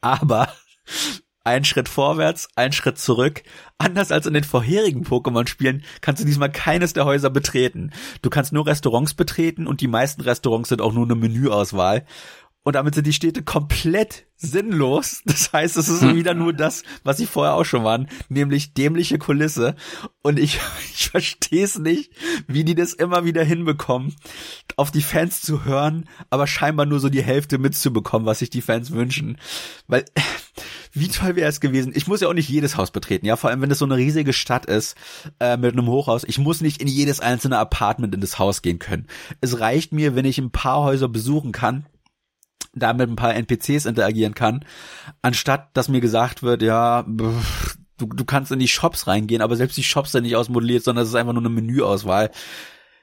[0.00, 0.52] Aber
[1.44, 3.42] ein Schritt vorwärts, ein Schritt zurück.
[3.78, 7.90] Anders als in den vorherigen Pokémon-Spielen kannst du diesmal keines der Häuser betreten.
[8.20, 12.04] Du kannst nur Restaurants betreten und die meisten Restaurants sind auch nur eine Menüauswahl
[12.68, 15.22] und damit sind die Städte komplett sinnlos.
[15.24, 19.16] Das heißt, es ist wieder nur das, was sie vorher auch schon waren, nämlich dämliche
[19.16, 19.74] Kulisse.
[20.20, 20.60] Und ich,
[20.92, 22.12] ich verstehe es nicht,
[22.46, 24.14] wie die das immer wieder hinbekommen,
[24.76, 28.60] auf die Fans zu hören, aber scheinbar nur so die Hälfte mitzubekommen, was sich die
[28.60, 29.38] Fans wünschen.
[29.86, 30.04] Weil,
[30.92, 31.92] wie toll wäre es gewesen.
[31.94, 33.96] Ich muss ja auch nicht jedes Haus betreten, ja, vor allem wenn es so eine
[33.96, 34.94] riesige Stadt ist
[35.40, 36.24] äh, mit einem Hochhaus.
[36.24, 39.06] Ich muss nicht in jedes einzelne Apartment in das Haus gehen können.
[39.40, 41.86] Es reicht mir, wenn ich ein paar Häuser besuchen kann
[42.78, 44.64] da mit ein paar NPCs interagieren kann,
[45.22, 47.04] anstatt dass mir gesagt wird, ja,
[47.98, 51.02] du, du kannst in die Shops reingehen, aber selbst die Shops sind nicht ausmodelliert, sondern
[51.02, 52.30] es ist einfach nur eine Menüauswahl.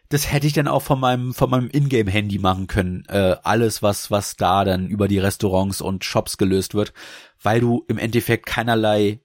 [0.10, 3.06] Das hätte ich dann auch von meinem von meinem Ingame-Handy machen können.
[3.08, 6.94] Äh, alles, was was da dann über die Restaurants und Shops gelöst wird,
[7.42, 9.22] weil du im Endeffekt keinerlei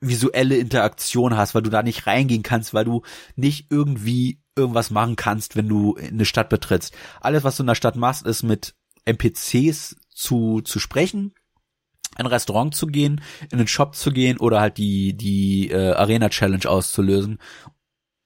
[0.00, 3.02] visuelle Interaktion hast, weil du da nicht reingehen kannst, weil du
[3.34, 6.94] nicht irgendwie irgendwas machen kannst, wenn du eine Stadt betrittst.
[7.20, 8.74] Alles, was du in der Stadt machst, ist mit
[9.08, 11.34] NPCs zu, zu sprechen,
[12.16, 16.28] ein Restaurant zu gehen, in den Shop zu gehen oder halt die, die äh, Arena
[16.28, 17.38] Challenge auszulösen.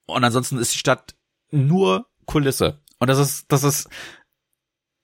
[0.07, 1.15] Und ansonsten ist die Stadt
[1.51, 2.81] nur Kulisse.
[2.99, 3.89] Und das ist, das ist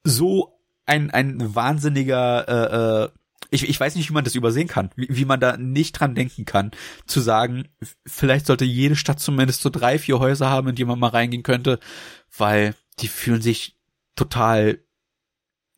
[0.05, 3.09] so ein, ein wahnsinniger, äh, äh,
[3.51, 6.15] ich, ich weiß nicht, wie man das übersehen kann, wie, wie man da nicht dran
[6.15, 6.71] denken kann,
[7.07, 7.69] zu sagen,
[8.07, 11.43] vielleicht sollte jede Stadt zumindest so drei, vier Häuser haben, in die man mal reingehen
[11.43, 11.79] könnte,
[12.37, 13.77] weil die fühlen sich
[14.17, 14.79] total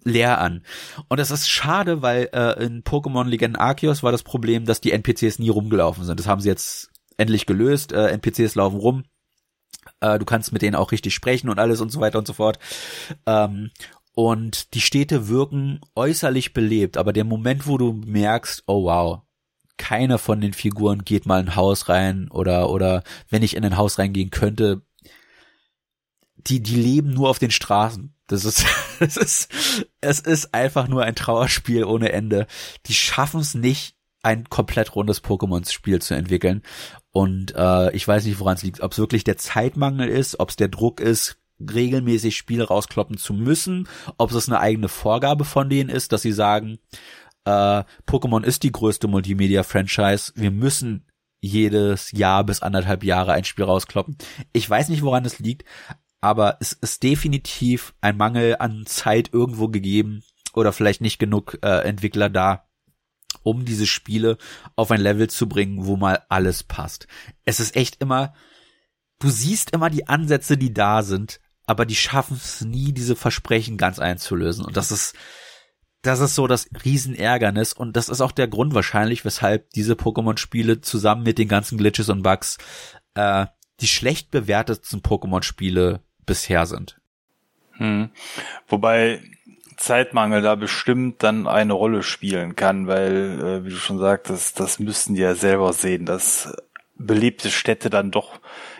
[0.05, 0.63] leer an.
[1.09, 4.93] Und das ist schade, weil äh, in Pokémon Legenden Arceus war das Problem, dass die
[4.93, 6.19] NPCs nie rumgelaufen sind.
[6.19, 7.93] Das haben sie jetzt endlich gelöst.
[7.93, 9.05] Äh, NPCs laufen rum.
[10.01, 12.33] Äh, du kannst mit denen auch richtig sprechen und alles und so weiter und so
[12.33, 12.59] fort.
[13.27, 13.71] Ähm,
[14.15, 19.23] und die Städte wirken äußerlich belebt, aber der Moment, wo du merkst, oh wow,
[19.77, 23.65] keiner von den Figuren geht mal in ein Haus rein oder oder wenn ich in
[23.65, 24.83] ein Haus reingehen könnte,
[26.37, 28.15] die die leben nur auf den Straßen.
[28.31, 28.65] Das ist,
[29.01, 29.53] es ist,
[30.01, 32.47] es ist einfach nur ein Trauerspiel ohne Ende.
[32.87, 36.63] Die schaffen es nicht, ein komplett rundes Pokémon-Spiel zu entwickeln.
[37.11, 38.81] Und äh, ich weiß nicht, woran es liegt.
[38.83, 43.35] Ob es wirklich der Zeitmangel ist, ob es der Druck ist, regelmäßig Spiele rauskloppen zu
[43.35, 46.79] müssen, ob es eine eigene Vorgabe von denen ist, dass sie sagen,
[47.45, 51.07] äh, Pokémon ist die größte Multimedia-Franchise, wir müssen
[51.41, 54.17] jedes Jahr bis anderthalb Jahre ein Spiel rauskloppen.
[54.53, 55.65] Ich weiß nicht, woran es liegt,
[56.21, 61.81] aber es ist definitiv ein Mangel an Zeit irgendwo gegeben oder vielleicht nicht genug äh,
[61.81, 62.69] Entwickler da,
[63.43, 64.37] um diese Spiele
[64.77, 67.07] auf ein Level zu bringen, wo mal alles passt.
[67.45, 68.35] Es ist echt immer,
[69.19, 73.77] du siehst immer die Ansätze, die da sind, aber die schaffen es nie, diese Versprechen
[73.77, 74.65] ganz einzulösen.
[74.65, 75.15] Und das ist,
[76.03, 80.81] das ist so das Riesenärgernis und das ist auch der Grund wahrscheinlich, weshalb diese Pokémon-Spiele
[80.81, 82.59] zusammen mit den ganzen Glitches und Bugs
[83.15, 83.47] äh,
[83.81, 86.97] die schlecht bewertetsten Pokémon-Spiele bisher sind.
[87.73, 88.11] Hm.
[88.69, 89.21] Wobei
[89.77, 94.79] Zeitmangel da bestimmt dann eine Rolle spielen kann, weil, äh, wie du schon sagtest, das
[94.79, 96.55] müssen die ja selber sehen, dass
[96.95, 98.39] belebte Städte dann doch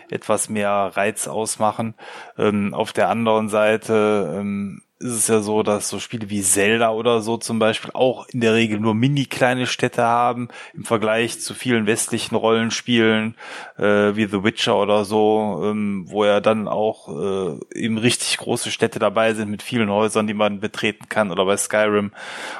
[0.09, 1.95] etwas mehr Reiz ausmachen.
[2.37, 6.91] Ähm, auf der anderen Seite ähm, ist es ja so, dass so Spiele wie Zelda
[6.91, 11.41] oder so zum Beispiel auch in der Regel nur mini kleine Städte haben im Vergleich
[11.41, 13.35] zu vielen westlichen Rollenspielen
[13.77, 18.71] äh, wie The Witcher oder so, ähm, wo ja dann auch äh, eben richtig große
[18.71, 22.11] Städte dabei sind mit vielen Häusern, die man betreten kann oder bei Skyrim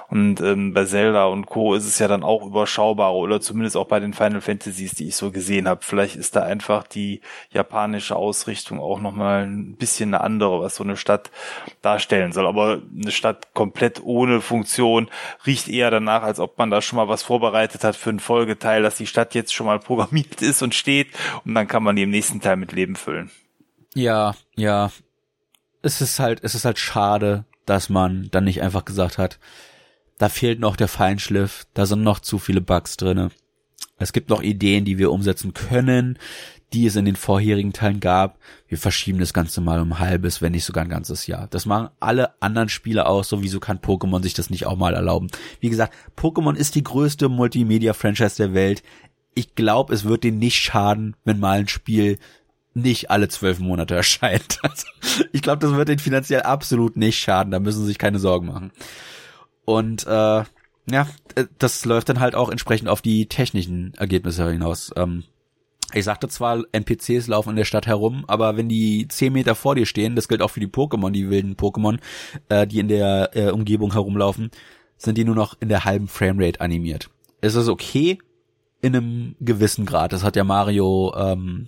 [0.10, 1.76] und ähm, bei Zelda und Co.
[1.76, 5.16] ist es ja dann auch überschaubar oder zumindest auch bei den Final Fantasies, die ich
[5.16, 5.82] so gesehen habe.
[5.84, 10.84] Vielleicht ist da einfach die japanische Ausrichtung auch nochmal ein bisschen eine andere, was so
[10.84, 11.30] eine Stadt
[11.82, 12.48] darstellen soll.
[12.48, 15.10] Aber eine Stadt komplett ohne Funktion
[15.46, 18.84] riecht eher danach, als ob man da schon mal was vorbereitet hat für einen Folgeteil,
[18.84, 21.08] dass die Stadt jetzt schon mal programmiert ist und steht
[21.46, 23.32] und dann kann man die im nächsten Teil mit Leben füllen.
[23.94, 24.92] Ja, ja.
[25.82, 29.40] Es ist halt, es ist halt schade, dass man dann nicht einfach gesagt hat,
[30.18, 33.32] da fehlt noch der Feinschliff, da sind noch zu viele Bugs drinne.
[33.98, 36.18] Es gibt noch Ideen, die wir umsetzen können,
[36.74, 38.38] die es in den vorherigen Teilen gab.
[38.68, 41.48] Wir verschieben das Ganze mal um halbes, wenn nicht sogar ein ganzes Jahr.
[41.50, 45.28] Das machen alle anderen Spiele auch, sowieso kann Pokémon sich das nicht auch mal erlauben.
[45.60, 48.84] Wie gesagt, Pokémon ist die größte Multimedia-Franchise der Welt.
[49.34, 52.18] Ich glaube, es wird denen nicht schaden, wenn mal ein Spiel
[52.74, 54.60] nicht alle zwölf Monate erscheint.
[54.64, 54.88] Also,
[55.34, 57.52] ich glaube, das wird denen finanziell absolut nicht schaden.
[57.52, 58.72] Da müssen sie sich keine Sorgen machen.
[59.66, 60.44] Und äh,
[60.90, 61.08] ja,
[61.60, 64.92] das läuft dann halt auch entsprechend auf die technischen Ergebnisse hinaus.
[64.96, 65.24] Ähm,
[65.94, 69.76] ich sagte zwar, NPCs laufen in der Stadt herum, aber wenn die zehn Meter vor
[69.76, 72.00] dir stehen, das gilt auch für die Pokémon, die wilden Pokémon,
[72.50, 74.52] äh, die in der äh, Umgebung herumlaufen,
[74.98, 77.10] sind die nur noch in der halben Framerate animiert.
[77.42, 78.20] Es ist okay
[78.82, 80.14] in einem gewissen Grad.
[80.14, 81.68] Das hat ja Mario ähm,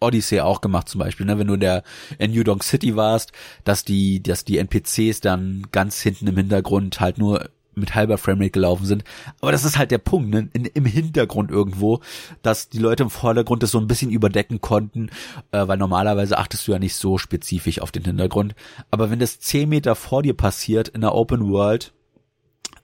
[0.00, 1.38] Odyssey auch gemacht zum Beispiel, ne?
[1.38, 1.82] wenn du in der
[2.18, 3.32] in New Donk City warst,
[3.64, 8.50] dass die, dass die NPCs dann ganz hinten im Hintergrund halt nur mit halber Framerate
[8.50, 9.04] gelaufen sind.
[9.40, 10.48] Aber das ist halt der Punkt, ne?
[10.52, 12.00] In, im Hintergrund irgendwo,
[12.42, 15.10] dass die Leute im Vordergrund das so ein bisschen überdecken konnten,
[15.52, 18.54] äh, weil normalerweise achtest du ja nicht so spezifisch auf den Hintergrund.
[18.90, 21.92] Aber wenn das zehn Meter vor dir passiert in der Open World,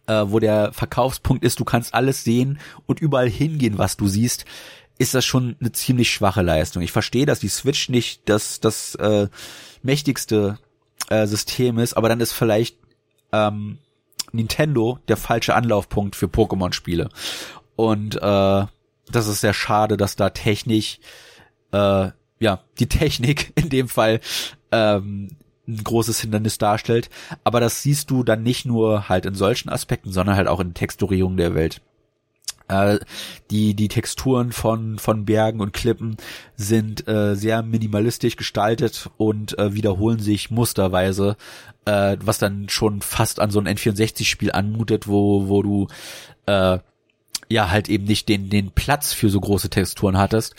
[0.07, 4.45] äh, wo der Verkaufspunkt ist, du kannst alles sehen und überall hingehen, was du siehst,
[4.99, 6.83] ist das schon eine ziemlich schwache Leistung.
[6.83, 9.29] Ich verstehe, dass die Switch nicht das, das äh,
[9.83, 10.59] mächtigste
[11.09, 12.77] äh, System ist, aber dann ist vielleicht
[13.33, 13.79] ähm,
[14.33, 17.09] Nintendo der falsche Anlaufpunkt für Pokémon-Spiele.
[17.77, 18.67] Und äh,
[19.11, 20.99] das ist sehr schade, dass da technisch,
[21.73, 22.11] äh,
[22.41, 24.21] ja, die Technik in dem Fall
[24.73, 25.31] ähm,
[25.67, 27.11] ein großes Hindernis darstellt.
[27.45, 30.75] Aber das siehst du dann nicht nur halt in solchen Aspekten, sondern halt auch in
[30.75, 31.83] Texturierung der Welt.
[32.69, 32.99] Äh,
[33.51, 36.17] die, die Texturen von, von Bergen und Klippen
[36.57, 41.37] sind äh, sehr minimalistisch gestaltet und äh, wiederholen sich musterweise,
[41.87, 45.89] äh, was dann schon fast an so ein N64-Spiel anmutet, wo, wo du
[46.47, 46.79] äh,
[47.49, 50.55] ja halt eben nicht den, den Platz für so große Texturen hattest.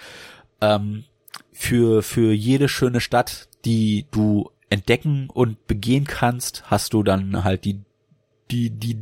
[0.62, 1.04] Ähm,
[1.52, 7.66] für, für jede schöne Stadt, die du entdecken und begehen kannst, hast du dann halt
[7.66, 7.82] die,
[8.50, 8.98] die, die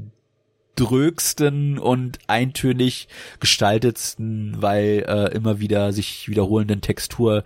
[0.77, 3.07] drögsten und eintönig
[3.39, 7.43] gestaltetsten, weil äh, immer wieder sich wiederholenden Textur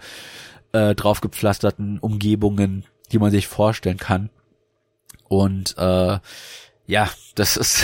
[0.73, 4.29] äh, draufgepflasterten Umgebungen, die man sich vorstellen kann.
[5.27, 6.19] Und äh,
[6.87, 7.83] ja, das ist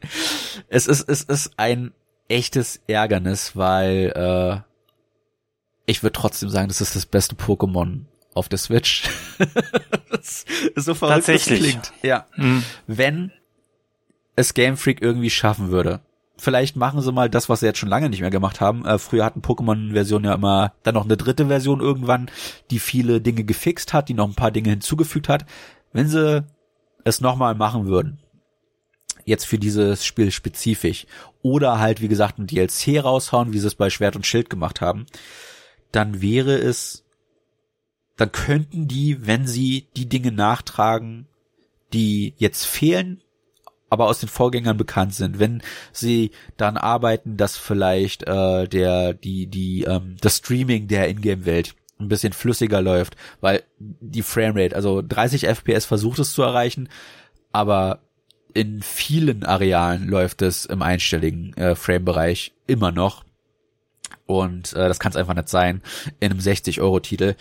[0.68, 1.92] es ist es ist ein
[2.28, 4.60] echtes Ärgernis, weil äh,
[5.86, 9.04] ich würde trotzdem sagen, das ist das beste Pokémon auf der Switch.
[10.10, 11.60] das ist so verrückt, Tatsächlich.
[11.60, 11.92] das klingt.
[12.02, 12.26] Ja.
[12.36, 12.64] Mhm.
[12.86, 13.32] Wenn
[14.36, 16.00] es Game Freak irgendwie schaffen würde.
[16.36, 18.84] Vielleicht machen sie mal das, was sie jetzt schon lange nicht mehr gemacht haben.
[18.84, 22.30] Äh, früher hatten Pokémon-Versionen ja immer dann noch eine dritte Version irgendwann,
[22.70, 25.46] die viele Dinge gefixt hat, die noch ein paar Dinge hinzugefügt hat.
[25.92, 26.44] Wenn sie
[27.04, 28.18] es nochmal machen würden,
[29.24, 31.06] jetzt für dieses Spiel spezifisch,
[31.42, 34.80] oder halt, wie gesagt, ein DLC raushauen, wie sie es bei Schwert und Schild gemacht
[34.80, 35.06] haben,
[35.92, 37.04] dann wäre es,
[38.16, 41.28] dann könnten die, wenn sie die Dinge nachtragen,
[41.92, 43.22] die jetzt fehlen,
[43.90, 45.38] aber aus den Vorgängern bekannt sind.
[45.38, 51.74] Wenn sie dann arbeiten, dass vielleicht äh, der die die ähm, das Streaming der Ingame-Welt
[51.98, 56.88] ein bisschen flüssiger läuft, weil die Framerate, also 30 FPS versucht es zu erreichen,
[57.52, 58.00] aber
[58.52, 63.24] in vielen Arealen läuft es im einstelligen äh, Frame-Bereich immer noch.
[64.26, 65.82] Und äh, das kann es einfach nicht sein
[66.20, 67.34] in einem 60-Euro-Titel.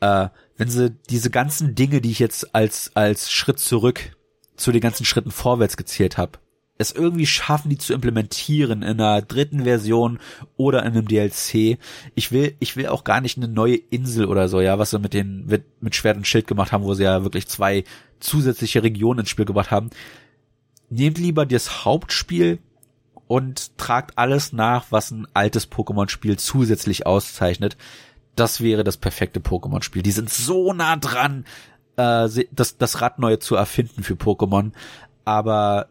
[0.00, 4.16] Äh, wenn sie diese ganzen Dinge, die ich jetzt als, als Schritt zurück
[4.56, 6.38] zu den ganzen Schritten vorwärts gezählt habe,
[6.76, 10.18] es irgendwie schaffen, die zu implementieren in einer dritten Version
[10.56, 11.78] oder in einem DLC.
[12.14, 14.98] Ich will, ich will auch gar nicht eine neue Insel oder so, ja, was sie
[14.98, 17.84] mit den, mit, mit Schwert und Schild gemacht haben, wo sie ja wirklich zwei
[18.18, 19.90] zusätzliche Regionen ins Spiel gebracht haben.
[20.90, 22.58] Nehmt lieber das Hauptspiel
[23.28, 27.76] und tragt alles nach, was ein altes Pokémon-Spiel zusätzlich auszeichnet.
[28.34, 30.02] Das wäre das perfekte Pokémon-Spiel.
[30.02, 31.44] Die sind so nah dran
[31.96, 34.72] äh, das, das Rad neu zu erfinden für Pokémon,
[35.24, 35.88] aber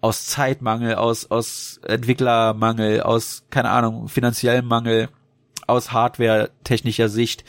[0.00, 5.08] aus Zeitmangel, aus, aus Entwicklermangel, aus, keine Ahnung, finanziellem Mangel,
[5.66, 7.44] aus Hardware-technischer Sicht,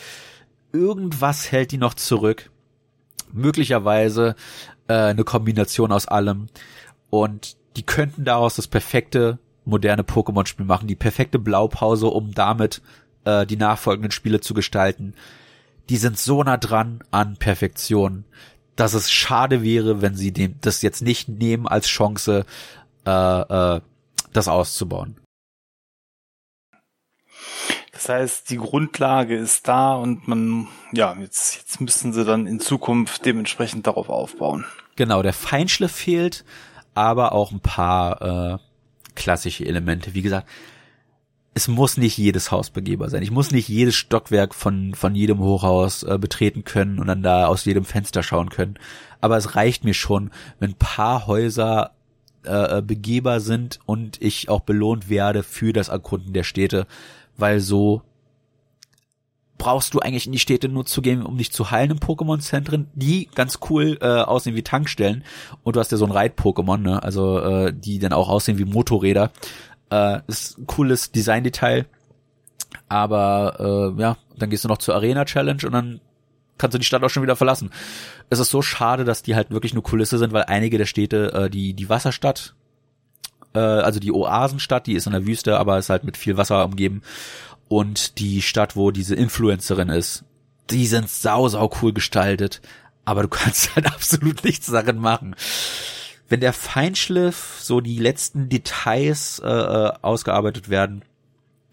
[0.72, 2.49] irgendwas hält die noch zurück.
[3.34, 4.36] Möglicherweise
[4.88, 6.47] äh, eine Kombination aus allem.
[7.09, 12.82] Und die könnten daraus das perfekte moderne Pokémon-Spiel machen, die perfekte Blaupause, um damit
[13.26, 15.13] äh, die nachfolgenden Spiele zu gestalten.
[15.89, 18.25] Die sind so nah dran an Perfektion
[18.75, 22.45] dass es schade wäre, wenn sie dem das jetzt nicht nehmen als Chance,
[23.05, 23.81] äh, äh,
[24.33, 25.17] das auszubauen.
[27.91, 32.59] Das heißt, die Grundlage ist da und man, ja, jetzt, jetzt müssen sie dann in
[32.59, 34.65] Zukunft dementsprechend darauf aufbauen.
[34.97, 36.43] Genau, der Feinschliff fehlt,
[36.93, 38.21] aber auch ein paar
[38.55, 38.57] äh,
[39.15, 40.13] klassische Elemente.
[40.13, 40.47] Wie gesagt,
[41.58, 43.24] es muss nicht jedes Haus begehbar sein.
[43.24, 47.47] Ich muss nicht jedes Stockwerk von, von jedem Hochhaus äh, betreten können und dann da
[47.47, 48.78] aus jedem Fenster schauen können.
[49.22, 51.91] Aber es reicht mir schon, wenn ein paar Häuser
[52.43, 56.88] äh, begehbar sind und ich auch belohnt werde für das Erkunden der Städte,
[57.38, 58.01] weil so
[59.58, 62.88] brauchst du eigentlich in die Städte nur zu gehen, um dich zu heilen im Pokémon-Zentren,
[62.93, 65.24] die ganz cool äh, aussehen wie Tankstellen.
[65.64, 67.01] Und du hast ja so ein Reit-Pokémon, ne?
[67.01, 69.32] Also äh, die dann auch aussehen wie Motorräder.
[69.89, 71.86] Äh, ist ein cooles Design-Detail.
[72.89, 76.01] Aber äh, ja, dann gehst du noch zur Arena Challenge und dann
[76.57, 77.71] kannst du die Stadt auch schon wieder verlassen.
[78.29, 81.33] Es ist so schade, dass die halt wirklich nur Kulisse sind, weil einige der Städte,
[81.33, 82.55] äh, die die Wasserstadt,
[83.53, 86.65] äh, also die Oasenstadt, die ist in der Wüste, aber ist halt mit viel Wasser
[86.65, 87.01] umgeben
[87.67, 90.23] und die Stadt, wo diese Influencerin ist,
[90.69, 92.61] die sind sau sau cool gestaltet,
[93.03, 95.36] aber du kannst halt absolut nichts darin machen
[96.30, 101.03] wenn der Feinschliff, so die letzten Details äh, äh, ausgearbeitet werden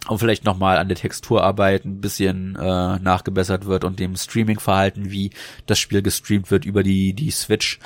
[0.09, 5.31] und vielleicht nochmal an der Texturarbeit ein bisschen äh, nachgebessert wird und dem Streaming-Verhalten, wie
[5.67, 7.79] das Spiel gestreamt wird über die, die Switch,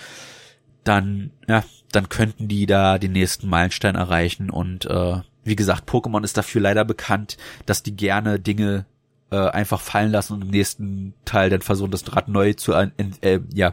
[0.82, 1.62] dann, ja,
[1.92, 6.60] dann könnten die da den nächsten Meilenstein erreichen und äh, wie gesagt, Pokémon ist dafür
[6.60, 7.36] leider bekannt,
[7.66, 8.86] dass die gerne Dinge
[9.30, 12.90] äh, einfach fallen lassen und im nächsten Teil dann versuchen, das Rad neu zu äh,
[13.20, 13.72] äh, ja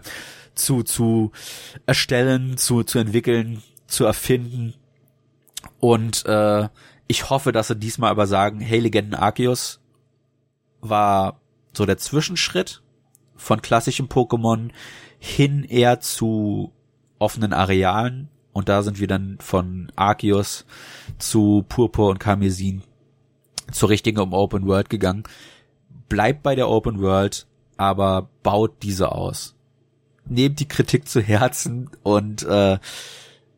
[0.55, 1.31] zu, zu
[1.85, 4.73] erstellen, zu, zu entwickeln, zu erfinden.
[5.79, 6.69] Und äh,
[7.07, 9.79] ich hoffe, dass sie diesmal aber sagen, hey, Legenden Arceus
[10.81, 11.39] war
[11.73, 12.81] so der Zwischenschritt
[13.35, 14.69] von klassischem Pokémon
[15.19, 16.71] hin eher zu
[17.19, 18.29] offenen Arealen.
[18.51, 20.65] Und da sind wir dann von Arceus
[21.17, 22.83] zu Purpur und Karmesin
[23.71, 25.23] zur richtigen Open World gegangen.
[26.07, 27.47] Bleibt bei der Open World,
[27.77, 29.55] aber baut diese aus
[30.25, 32.79] nehmt die Kritik zu Herzen und äh,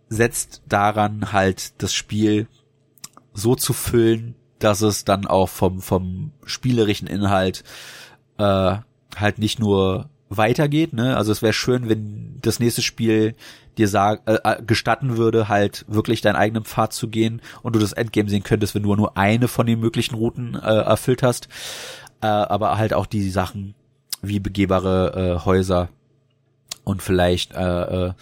[0.09, 2.47] setzt daran halt das Spiel
[3.33, 7.63] so zu füllen, dass es dann auch vom vom spielerischen Inhalt
[8.37, 8.77] äh,
[9.15, 11.15] halt nicht nur weitergeht, ne?
[11.17, 13.35] Also es wäre schön, wenn das nächste Spiel
[13.77, 17.79] dir sag, äh, äh, gestatten würde, halt wirklich deinen eigenen Pfad zu gehen und du
[17.79, 21.47] das Endgame sehen könntest, wenn du nur eine von den möglichen Routen äh, erfüllt hast.
[22.21, 23.75] Äh, aber halt auch die Sachen
[24.21, 25.89] wie begehbare äh, Häuser
[26.85, 28.13] und vielleicht äh, äh,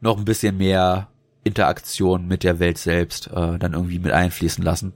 [0.00, 1.08] noch ein bisschen mehr
[1.44, 4.94] Interaktion mit der Welt selbst äh, dann irgendwie mit einfließen lassen.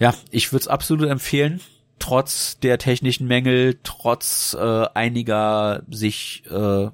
[0.00, 1.60] Ja, ich würde es absolut empfehlen,
[2.00, 6.88] trotz der technischen Mängel, trotz äh, einiger sich äh,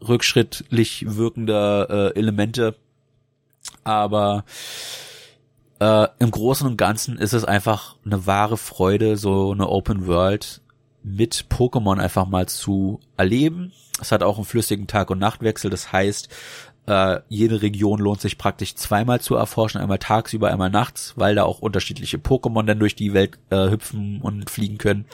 [0.00, 2.76] rückschrittlich wirkender äh, Elemente.
[3.84, 4.44] Aber
[5.78, 10.62] äh, im Großen und Ganzen ist es einfach eine wahre Freude, so eine Open World
[11.06, 13.72] mit Pokémon einfach mal zu erleben.
[14.00, 16.28] Es hat auch einen flüssigen Tag- und Nachtwechsel, das heißt,
[16.86, 21.44] äh, jede Region lohnt sich praktisch zweimal zu erforschen, einmal tagsüber, einmal nachts, weil da
[21.44, 25.06] auch unterschiedliche Pokémon dann durch die Welt äh, hüpfen und fliegen können.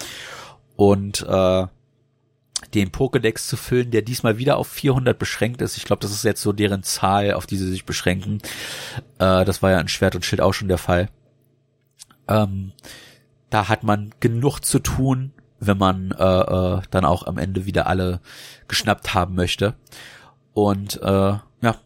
[0.76, 1.66] Und äh,
[2.74, 5.76] den Pokédex zu füllen, der diesmal wieder auf 400 beschränkt ist.
[5.76, 8.38] Ich glaube, das ist jetzt so deren Zahl, auf die sie sich beschränken.
[9.18, 11.10] Äh, das war ja in Schwert und Schild auch schon der Fall.
[12.28, 12.72] Ähm,
[13.50, 15.32] da hat man genug zu tun,
[15.64, 18.20] wenn man äh, äh, dann auch am Ende wieder alle
[18.66, 19.74] geschnappt haben möchte.
[20.54, 21.06] Und äh,
[21.62, 21.76] ja,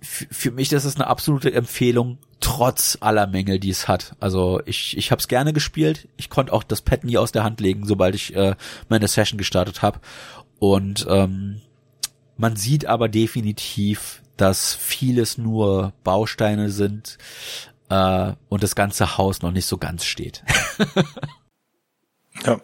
[0.00, 4.14] für mich ist es eine absolute Empfehlung, trotz aller Mängel, die es hat.
[4.20, 6.08] Also ich, ich habe es gerne gespielt.
[6.18, 8.54] Ich konnte auch das Pad nie aus der Hand legen, sobald ich äh,
[8.88, 10.00] meine Session gestartet habe.
[10.58, 11.62] Und ähm,
[12.36, 17.16] man sieht aber definitiv, dass vieles nur Bausteine sind
[17.88, 20.44] äh, und das ganze Haus noch nicht so ganz steht.
[22.46, 22.60] Ja,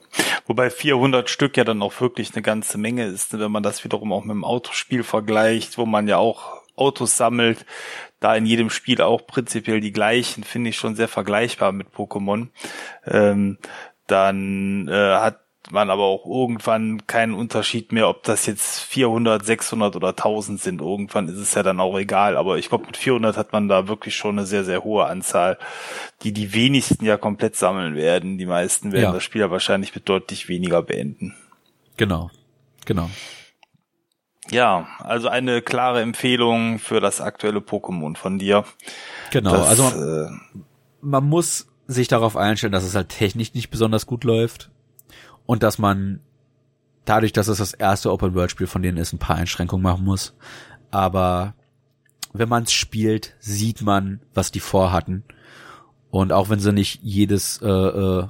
[0.46, 4.12] wobei 400 Stück ja dann auch wirklich eine ganze Menge ist, wenn man das wiederum
[4.12, 7.66] auch mit dem Autospiel vergleicht, wo man ja auch Autos sammelt,
[8.20, 12.48] da in jedem Spiel auch prinzipiell die gleichen, finde ich schon sehr vergleichbar mit Pokémon.
[13.06, 13.58] Ähm,
[14.06, 19.94] dann äh, hat man aber auch irgendwann keinen Unterschied mehr, ob das jetzt 400, 600
[19.94, 20.80] oder 1000 sind.
[20.80, 22.36] Irgendwann ist es ja dann auch egal.
[22.36, 25.58] Aber ich glaube, mit 400 hat man da wirklich schon eine sehr, sehr hohe Anzahl,
[26.22, 28.38] die die wenigsten ja komplett sammeln werden.
[28.38, 29.12] Die meisten werden ja.
[29.12, 31.34] das Spiel ja wahrscheinlich mit deutlich weniger beenden.
[31.96, 32.30] Genau,
[32.84, 33.08] genau.
[34.50, 38.64] Ja, also eine klare Empfehlung für das aktuelle Pokémon von dir.
[39.30, 40.58] Genau, das, also man, äh,
[41.00, 44.71] man muss sich darauf einstellen, dass es halt technisch nicht besonders gut läuft
[45.46, 46.20] und dass man
[47.04, 50.34] dadurch, dass es das erste Open-World-Spiel von denen ist, ein paar Einschränkungen machen muss.
[50.90, 51.54] Aber
[52.32, 55.24] wenn man es spielt, sieht man, was die vorhatten.
[56.10, 58.28] Und auch wenn sie nicht jedes äh, äh,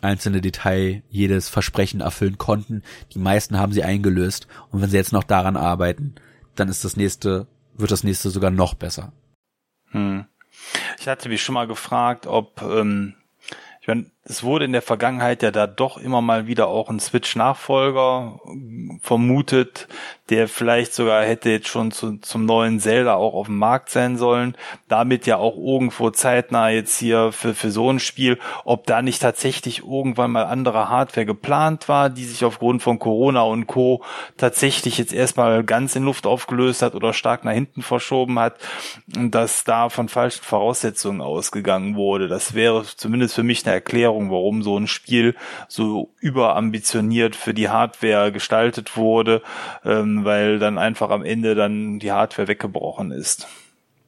[0.00, 2.82] einzelne Detail, jedes Versprechen erfüllen konnten,
[3.12, 4.48] die meisten haben sie eingelöst.
[4.70, 6.14] Und wenn sie jetzt noch daran arbeiten,
[6.56, 9.12] dann ist das nächste, wird das nächste sogar noch besser.
[9.90, 10.26] Hm.
[10.98, 13.14] Ich hatte mich schon mal gefragt, ob ähm,
[13.80, 17.00] ich meine, es wurde in der Vergangenheit ja da doch immer mal wieder auch ein
[17.00, 18.40] Switch-Nachfolger
[19.00, 19.88] vermutet,
[20.28, 24.18] der vielleicht sogar hätte jetzt schon zu, zum neuen Zelda auch auf dem Markt sein
[24.18, 24.56] sollen.
[24.88, 29.22] Damit ja auch irgendwo zeitnah jetzt hier für, für so ein Spiel, ob da nicht
[29.22, 34.02] tatsächlich irgendwann mal andere Hardware geplant war, die sich aufgrund von Corona und Co.
[34.36, 38.56] tatsächlich jetzt erstmal ganz in Luft aufgelöst hat oder stark nach hinten verschoben hat
[39.06, 42.28] dass da von falschen Voraussetzungen ausgegangen wurde.
[42.28, 45.34] Das wäre zumindest für mich eine Erklärung, Erklärung, warum so ein Spiel
[45.68, 49.42] so überambitioniert für die Hardware gestaltet wurde,
[49.84, 53.46] ähm, weil dann einfach am Ende dann die Hardware weggebrochen ist.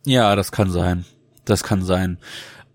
[0.05, 1.05] Ja, das kann sein.
[1.45, 2.19] Das kann sein.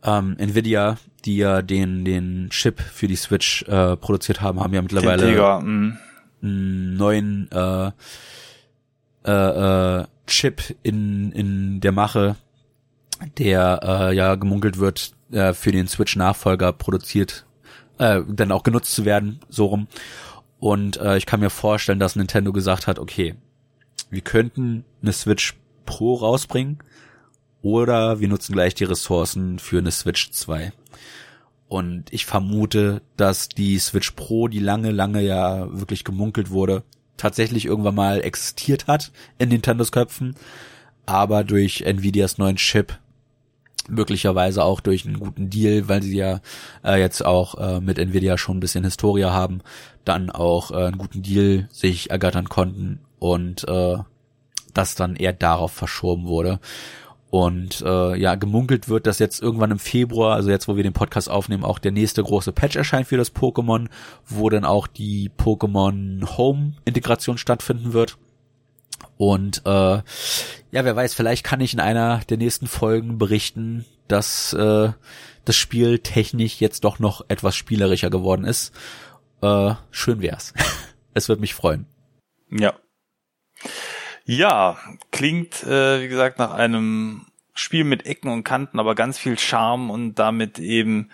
[0.03, 4.81] Ähm, Nvidia, die ja den den Chip für die Switch äh, produziert haben, haben ja
[4.81, 5.97] mittlerweile Tiger, mm.
[6.43, 7.91] einen neuen äh,
[9.25, 12.35] äh, äh, Chip in in der Mache,
[13.39, 17.45] der äh, ja gemunkelt wird, äh, für den Switch-Nachfolger produziert,
[17.99, 19.87] äh, dann auch genutzt zu werden, so rum.
[20.59, 23.35] Und äh, ich kann mir vorstellen, dass Nintendo gesagt hat, okay,
[24.09, 25.55] wir könnten eine Switch
[25.85, 26.79] Pro rausbringen
[27.61, 30.71] oder wir nutzen gleich die Ressourcen für eine Switch 2.
[31.67, 36.83] Und ich vermute, dass die Switch Pro, die lange, lange ja wirklich gemunkelt wurde,
[37.17, 40.35] tatsächlich irgendwann mal existiert hat in Nintendos Köpfen,
[41.05, 42.97] aber durch Nvidias neuen Chip
[43.89, 46.41] möglicherweise auch durch einen guten Deal, weil sie ja
[46.83, 49.61] äh, jetzt auch äh, mit Nvidia schon ein bisschen Historia haben,
[50.03, 53.97] dann auch äh, einen guten Deal sich ergattern konnten und äh,
[54.73, 56.59] das dann eher darauf verschoben wurde.
[57.31, 60.93] Und äh, ja, gemunkelt wird, dass jetzt irgendwann im Februar, also jetzt, wo wir den
[60.93, 63.87] Podcast aufnehmen, auch der nächste große Patch erscheint für das Pokémon,
[64.25, 68.17] wo dann auch die Pokémon Home Integration stattfinden wird.
[69.17, 70.03] Und äh, ja,
[70.71, 74.91] wer weiß, vielleicht kann ich in einer der nächsten Folgen berichten, dass äh,
[75.45, 78.73] das Spiel technisch jetzt doch noch etwas spielerischer geworden ist.
[79.41, 80.53] Äh, schön wär's.
[81.13, 81.85] es wird mich freuen.
[82.49, 82.73] Ja.
[84.25, 84.77] Ja,
[85.11, 89.89] klingt, äh, wie gesagt, nach einem Spiel mit Ecken und Kanten, aber ganz viel Charme
[89.89, 91.09] und damit eben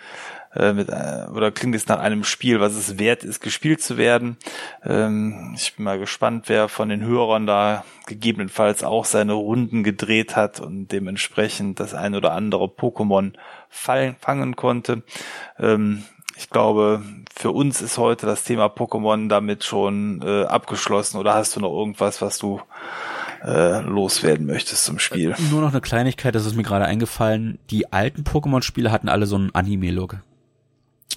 [0.55, 3.97] äh, mit, äh, oder klingt es nach einem Spiel, was es wert ist, gespielt zu
[3.97, 4.37] werden.
[4.83, 10.35] Ähm, ich bin mal gespannt, wer von den Hörern da gegebenenfalls auch seine Runden gedreht
[10.35, 13.33] hat und dementsprechend das ein oder andere Pokémon
[13.69, 15.03] fallen, fangen konnte.
[15.57, 16.03] Ähm,
[16.37, 21.17] ich glaube, für uns ist heute das Thema Pokémon damit schon äh, abgeschlossen.
[21.17, 22.61] Oder hast du noch irgendwas, was du
[23.43, 25.35] äh, loswerden möchtest zum Spiel?
[25.51, 27.59] Nur noch eine Kleinigkeit, das ist mir gerade eingefallen.
[27.69, 30.17] Die alten Pokémon-Spiele hatten alle so einen Anime-Look.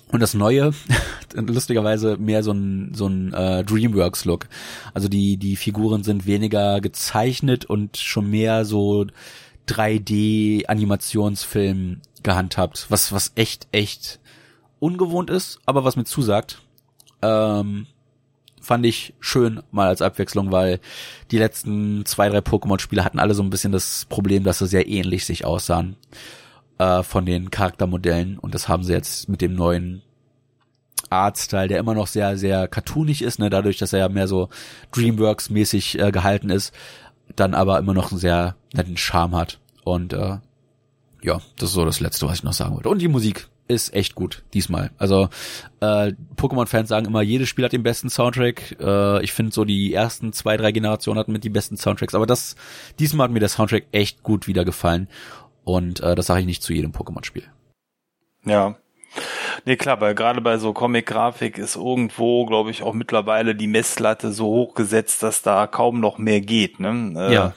[0.09, 0.73] Und das Neue,
[1.35, 4.49] lustigerweise mehr so ein, so ein äh, Dreamworks-Look.
[4.93, 9.07] Also die, die Figuren sind weniger gezeichnet und schon mehr so
[9.69, 14.21] 3D-Animationsfilm gehandhabt, was, was echt, echt
[14.81, 16.63] ungewohnt ist, aber was mir zusagt.
[17.23, 17.87] Ähm,
[18.61, 20.81] fand ich schön mal als Abwechslung, weil
[21.31, 24.89] die letzten zwei, drei Pokémon-Spiele hatten alle so ein bisschen das Problem, dass sie sehr
[24.89, 25.97] ähnlich sich aussahen
[26.79, 30.03] äh, von den Charaktermodellen und das haben sie jetzt mit dem neuen
[31.11, 34.49] Artstyle, der immer noch sehr, sehr cartoonig ist, ne, dadurch, dass er ja mehr so
[34.93, 36.75] Dreamworks-mäßig äh, gehalten ist,
[37.37, 39.61] dann aber immer noch einen sehr netten Charme hat.
[39.85, 40.39] Und äh,
[41.22, 42.89] ja, das ist so das Letzte, was ich noch sagen wollte.
[42.89, 44.91] Und die Musik ist echt gut diesmal.
[44.99, 45.29] Also
[45.81, 48.77] äh, Pokémon-Fans sagen immer, jedes Spiel hat den besten Soundtrack.
[48.79, 52.27] Äh, ich finde so die ersten zwei, drei Generationen hatten mit die besten Soundtracks, aber
[52.27, 52.57] das
[52.99, 55.09] diesmal hat mir der Soundtrack echt gut wieder gefallen.
[55.65, 57.45] Und äh, das sage ich nicht zu jedem Pokémon-Spiel.
[58.45, 58.77] Ja.
[59.65, 64.33] Nee, klar, weil gerade bei so Comic-Grafik ist irgendwo, glaube ich, auch mittlerweile die Messlatte
[64.33, 66.81] so hoch gesetzt, dass da kaum noch mehr geht.
[66.81, 67.15] Ne?
[67.17, 67.55] Äh, ja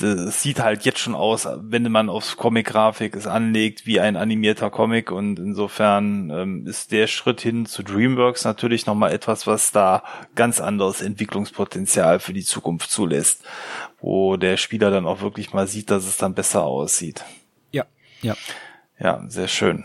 [0.00, 4.00] Und äh, es sieht halt jetzt schon aus, wenn man aufs Comic-Grafik es anlegt, wie
[4.00, 5.10] ein animierter Comic.
[5.10, 10.02] Und insofern ähm, ist der Schritt hin zu DreamWorks natürlich nochmal etwas, was da
[10.34, 13.44] ganz anderes Entwicklungspotenzial für die Zukunft zulässt,
[14.00, 17.24] wo der Spieler dann auch wirklich mal sieht, dass es dann besser aussieht.
[17.72, 17.86] Ja,
[18.22, 18.34] ja.
[18.98, 19.84] Ja, sehr schön.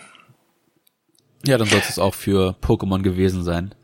[1.46, 3.76] Ja, dann soll es auch für Pokémon gewesen sein.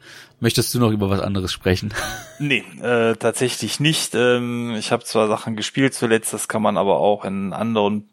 [0.42, 1.94] Möchtest du noch über was anderes sprechen?
[2.40, 4.16] Nee, äh, tatsächlich nicht.
[4.16, 8.10] Ähm, ich habe zwar Sachen gespielt zuletzt, das kann man aber auch in anderen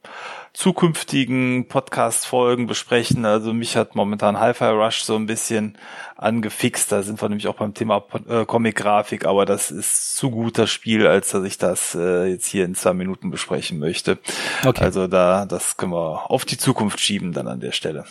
[0.53, 3.24] zukünftigen Podcast-Folgen besprechen.
[3.24, 5.79] Also mich hat momentan Hi-Fi Rush so ein bisschen
[6.16, 6.93] angefixt.
[6.93, 10.68] Da sind wir nämlich auch beim Thema äh, Comic-Grafik, aber das ist zu gut das
[10.68, 14.18] Spiel, als dass ich das äh, jetzt hier in zwei Minuten besprechen möchte.
[14.66, 14.85] Okay.
[14.85, 18.05] Also da, das können wir auf die Zukunft schieben dann an der Stelle.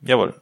[0.00, 0.34] Jawohl.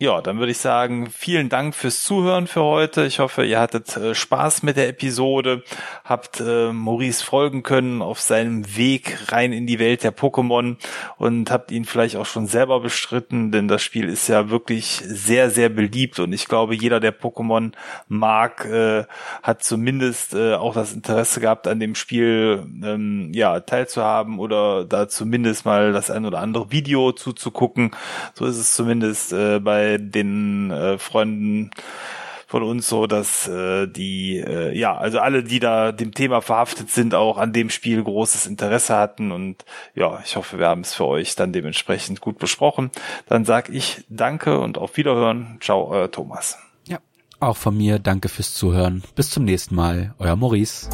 [0.00, 3.04] Ja, dann würde ich sagen, vielen Dank fürs Zuhören für heute.
[3.04, 5.64] Ich hoffe, ihr hattet äh, Spaß mit der Episode,
[6.04, 10.76] habt äh, Maurice folgen können auf seinem Weg rein in die Welt der Pokémon
[11.16, 15.50] und habt ihn vielleicht auch schon selber bestritten, denn das Spiel ist ja wirklich sehr,
[15.50, 17.72] sehr beliebt und ich glaube, jeder, der Pokémon
[18.06, 19.04] mag, äh,
[19.42, 25.08] hat zumindest äh, auch das Interesse gehabt, an dem Spiel ähm, ja teilzuhaben oder da
[25.08, 27.90] zumindest mal das ein oder andere Video zuzugucken.
[28.34, 29.58] So ist es zumindest äh,
[29.88, 31.70] bei den äh, Freunden
[32.46, 36.90] von uns so, dass äh, die, äh, ja, also alle, die da dem Thema verhaftet
[36.90, 39.32] sind, auch an dem Spiel großes Interesse hatten.
[39.32, 39.64] Und
[39.94, 42.90] ja, ich hoffe, wir haben es für euch dann dementsprechend gut besprochen.
[43.26, 45.58] Dann sag ich danke und auf Wiederhören.
[45.60, 46.58] Ciao, euer Thomas.
[46.86, 47.00] Ja,
[47.38, 49.02] auch von mir danke fürs Zuhören.
[49.14, 50.88] Bis zum nächsten Mal, euer Maurice.